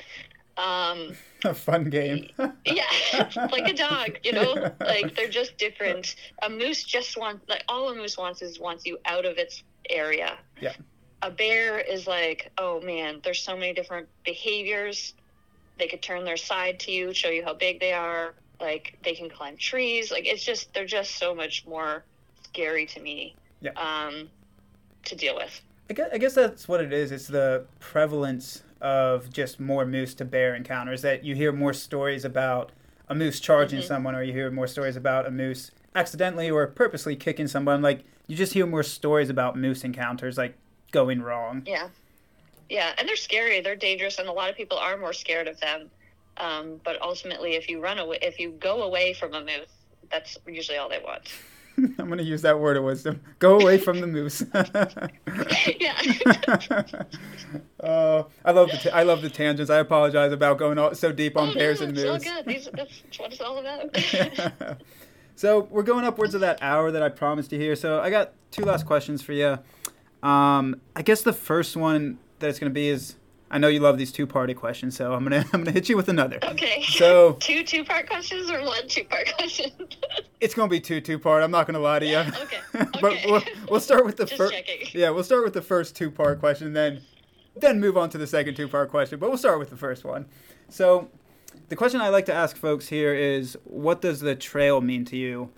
[0.57, 2.28] Um, a fun game.
[2.64, 2.84] yeah,
[3.52, 6.16] like a dog, you know, like they're just different.
[6.42, 9.62] A moose just wants, like all a moose wants is wants you out of its
[9.90, 10.38] area.
[10.61, 10.74] Yeah.
[11.22, 15.14] A bear is like, oh man, there's so many different behaviors.
[15.78, 18.34] They could turn their side to you, show you how big they are.
[18.61, 20.11] Like they can climb trees.
[20.11, 22.05] Like it's just, they're just so much more
[22.44, 23.34] scary to me.
[23.61, 23.72] Yeah.
[23.72, 24.28] Um,
[25.07, 25.61] to deal with.
[25.90, 27.12] I guess, I guess that's what it is.
[27.12, 32.22] It's the prevalence of just more moose to bear encounters that you hear more stories
[32.22, 32.70] about
[33.09, 33.89] a moose charging mm-hmm.
[33.89, 37.80] someone or you hear more stories about a moose accidentally or purposely kicking someone.
[37.80, 40.59] Like you just hear more stories about moose encounters like
[40.93, 41.62] going wrong.
[41.66, 41.89] Yeah.
[42.68, 43.62] Yeah and they're scary.
[43.62, 45.91] They're dangerous and a lot of people are more scared of them.
[46.37, 49.70] Um, but ultimately if you run away if you go away from a moose
[50.11, 51.32] that's usually all they want
[51.99, 53.20] I'm going to use that word of wisdom.
[53.39, 54.45] Go away from the moose.
[55.81, 56.01] yeah.
[57.81, 59.70] uh, I love the ta- I love the tangents.
[59.70, 62.05] I apologize about going all, so deep on oh, bears no, and moose.
[62.05, 62.47] It's all good.
[62.47, 64.83] These, that's what it's all about.
[65.35, 67.75] so we're going upwards of that hour that I promised you here.
[67.75, 69.59] So I got two last questions for you.
[70.22, 73.16] Um, I guess the first one that it's going to be is
[73.51, 75.97] I know you love these two party questions, so I'm gonna I'm gonna hit you
[75.97, 76.38] with another.
[76.42, 76.82] Okay.
[76.88, 79.70] So two two part questions or one two part question?
[80.40, 81.42] it's gonna be two two part.
[81.42, 82.18] I'm not gonna lie to you.
[82.18, 82.59] okay.
[82.74, 83.01] okay.
[83.01, 84.55] but we'll, we'll start with the first.
[84.95, 87.03] Yeah, we'll start with the first two part question, then
[87.57, 89.18] then move on to the second two part question.
[89.18, 90.26] But we'll start with the first one.
[90.68, 91.09] So,
[91.68, 95.16] the question I like to ask folks here is, what does the trail mean to
[95.16, 95.51] you?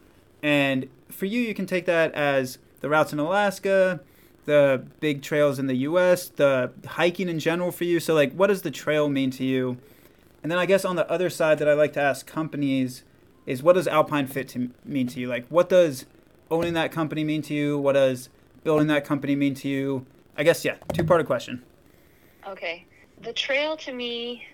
[0.42, 4.00] And for you, you can take that as the routes in Alaska
[4.46, 8.00] the big trails in the U.S., the hiking in general for you.
[8.00, 9.76] So, like, what does the trail mean to you?
[10.42, 13.02] And then I guess on the other side that I like to ask companies
[13.44, 15.28] is what does Alpine Fit to mean to you?
[15.28, 16.06] Like, what does
[16.50, 17.78] owning that company mean to you?
[17.78, 18.28] What does
[18.64, 20.06] building that company mean to you?
[20.36, 21.62] I guess, yeah, two part question.
[22.46, 22.86] Okay.
[23.22, 24.46] The trail to me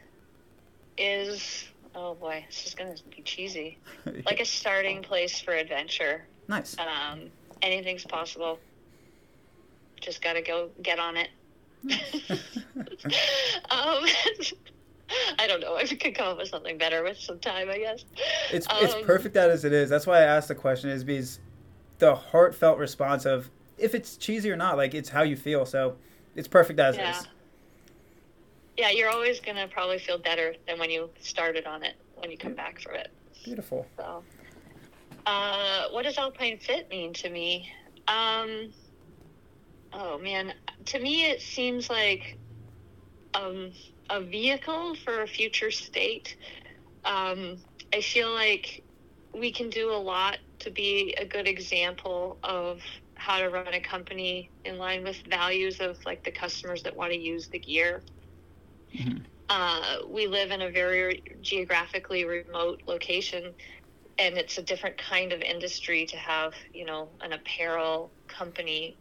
[0.97, 3.79] is, oh boy, this is going to be cheesy.
[4.25, 6.25] like a starting place for adventure.
[6.49, 6.77] Nice.
[6.79, 7.31] Um,
[7.61, 8.59] anything's possible
[10.03, 11.31] just got to go get on it.
[13.71, 14.05] um,
[15.39, 15.77] I don't know.
[15.77, 18.05] I could come up with something better with some time, I guess.
[18.51, 19.89] It's um, it's perfect as it is.
[19.89, 21.41] That's why I asked the question is because
[21.99, 25.67] the heartfelt response of if it's cheesy or not, like it's how you feel.
[25.67, 25.97] So
[26.35, 27.19] it's perfect as yeah.
[27.19, 27.29] is.
[28.77, 32.39] Yeah, you're always gonna probably feel better than when you started on it when you
[32.39, 33.09] come back from it.
[33.45, 33.87] Beautiful.
[33.99, 34.23] So,
[35.27, 37.71] uh, what does Alpine Fit mean to me?
[38.09, 38.73] Um,
[39.93, 40.55] oh man,
[40.87, 42.39] to me it seems like
[43.35, 43.73] um,
[44.11, 46.37] a vehicle for a future state.
[47.05, 47.59] Um,
[47.93, 48.85] I feel like
[49.35, 52.81] we can do a lot to be a good example of
[53.15, 57.13] how to run a company in line with values of like the customers that want
[57.13, 58.03] to use the gear.
[58.95, 59.19] Mm-hmm.
[59.49, 63.55] uh, we live in a very geographically remote location,
[64.19, 68.99] and it's a different kind of industry to have, you know, an apparel company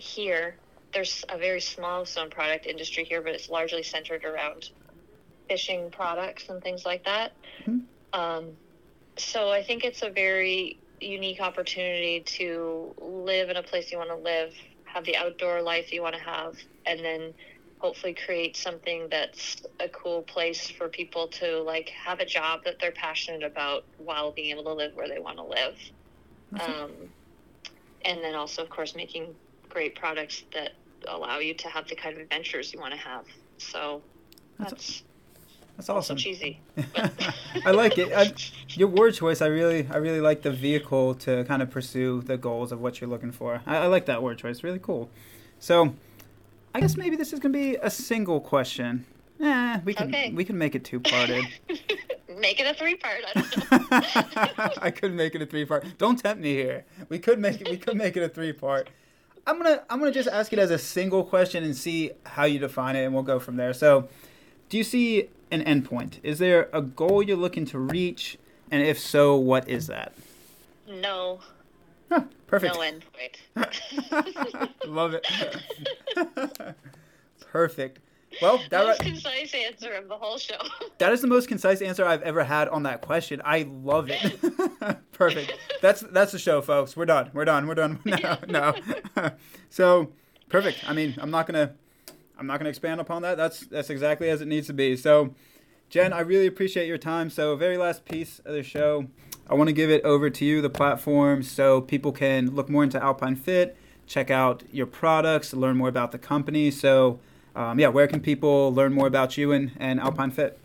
[0.00, 0.56] here.
[0.92, 4.70] There's a very small sewn product industry here, but it's largely centered around
[5.48, 7.32] fishing products and things like that.
[7.66, 7.84] Mhm.
[8.12, 8.56] Um,
[9.16, 14.10] so I think it's a very unique opportunity to live in a place you want
[14.10, 17.34] to live, have the outdoor life you want to have, and then
[17.78, 22.78] hopefully create something that's a cool place for people to like have a job that
[22.78, 25.78] they're passionate about while being able to live where they want to live.
[26.60, 26.90] Um,
[28.04, 29.34] and then also, of course, making
[29.70, 30.72] great products that
[31.08, 33.24] allow you to have the kind of adventures you want to have.
[33.58, 34.02] So
[34.58, 35.02] That's-
[35.76, 36.16] that's That's awesome.
[36.18, 36.60] cheesy.
[37.64, 38.12] I like it.
[38.12, 38.34] I,
[38.70, 42.36] your word choice, I really, I really like the vehicle to kind of pursue the
[42.36, 43.62] goals of what you're looking for.
[43.64, 44.62] I, I like that word choice.
[44.62, 45.08] Really cool.
[45.58, 45.94] So,
[46.74, 49.06] I guess maybe this is gonna be a single question.
[49.40, 50.32] Eh, we can Okay.
[50.32, 51.46] we can make it two parted.
[52.38, 53.18] Make it a three part.
[53.34, 54.70] I.
[54.82, 55.84] I could make it a three part.
[55.98, 56.84] Don't tempt me here.
[57.10, 57.68] We could make it.
[57.68, 58.88] We could make it a three part.
[59.50, 62.60] I'm gonna I'm gonna just ask it as a single question and see how you
[62.60, 63.72] define it, and we'll go from there.
[63.72, 64.08] So,
[64.68, 66.20] do you see an endpoint?
[66.22, 68.38] Is there a goal you're looking to reach,
[68.70, 70.12] and if so, what is that?
[70.88, 71.40] no,
[72.08, 72.74] Huh, perfect.
[72.76, 74.68] no end point.
[74.86, 75.26] Love it.
[77.50, 77.98] perfect.
[78.40, 80.60] Well, that Most right, concise answer of the whole show.
[80.98, 83.40] that is the most concise answer I've ever had on that question.
[83.44, 84.40] I love it.
[85.12, 85.54] perfect.
[85.80, 86.96] That's that's the show, folks.
[86.96, 87.30] We're done.
[87.32, 87.66] We're done.
[87.66, 87.98] We're done.
[88.04, 88.74] No, no.
[89.68, 90.12] so
[90.48, 90.88] perfect.
[90.88, 91.74] I mean, I'm not gonna
[92.40, 93.36] I'm not gonna expand upon that.
[93.36, 94.96] That's that's exactly as it needs to be.
[94.96, 95.34] So,
[95.90, 97.28] Jen, I really appreciate your time.
[97.28, 99.06] So, very last piece of the show,
[99.48, 102.82] I want to give it over to you, the platform, so people can look more
[102.82, 103.76] into Alpine Fit,
[104.06, 106.70] check out your products, learn more about the company.
[106.70, 107.20] So,
[107.60, 110.58] um, yeah, where can people learn more about you and, and Alpine Fit?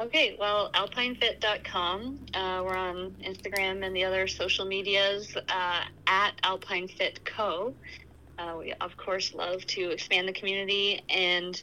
[0.00, 2.18] Okay, well, alpinefit.com.
[2.34, 7.72] Uh, we're on Instagram and the other social medias uh, at Alpine Fit Co.
[8.38, 11.62] Uh, we, of course, love to expand the community, and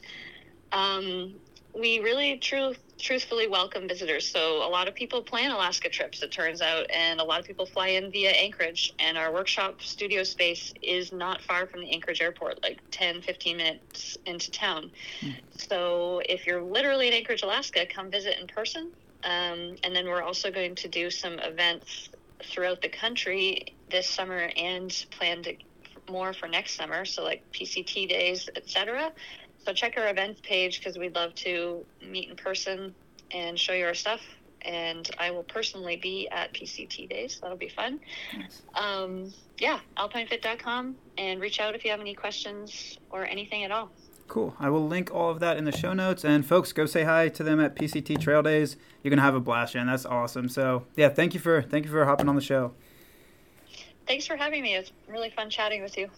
[0.72, 1.34] um,
[1.78, 4.28] we really, true, truthfully welcome visitors.
[4.28, 7.46] So, a lot of people plan Alaska trips, it turns out, and a lot of
[7.46, 8.92] people fly in via Anchorage.
[8.98, 13.56] And our workshop studio space is not far from the Anchorage airport, like 10, 15
[13.56, 14.90] minutes into town.
[15.56, 18.90] So if you're literally in Anchorage, Alaska, come visit in person.
[19.24, 22.10] Um, and then we're also going to do some events
[22.44, 25.54] throughout the country this summer and plan to
[26.08, 27.04] more for next summer.
[27.04, 29.12] So like PCT days, etc.
[29.68, 32.94] So check our events page because we'd love to meet in person
[33.30, 34.22] and show you our stuff.
[34.62, 37.34] And I will personally be at PCT days.
[37.34, 38.00] So that'll be fun.
[38.74, 43.90] Um, yeah, alpinefit.com and reach out if you have any questions or anything at all.
[44.26, 44.56] Cool.
[44.58, 46.24] I will link all of that in the show notes.
[46.24, 48.78] And folks, go say hi to them at PCT Trail Days.
[49.02, 50.48] You're gonna have a blast, and that's awesome.
[50.48, 52.72] So yeah, thank you for thank you for hopping on the show.
[54.06, 54.76] Thanks for having me.
[54.76, 56.08] It's really fun chatting with you.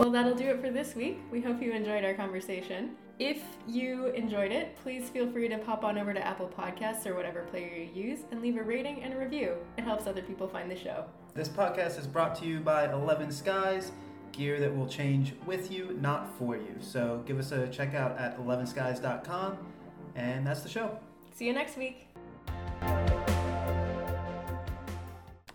[0.00, 1.20] Well, that'll do it for this week.
[1.30, 2.92] We hope you enjoyed our conversation.
[3.18, 7.14] If you enjoyed it, please feel free to pop on over to Apple Podcasts or
[7.14, 9.56] whatever player you use and leave a rating and a review.
[9.76, 11.04] It helps other people find the show.
[11.34, 13.92] This podcast is brought to you by Eleven Skies,
[14.32, 16.76] gear that will change with you, not for you.
[16.80, 19.58] So give us a check out at 11skies.com,
[20.14, 20.98] and that's the show.
[21.34, 22.06] See you next week.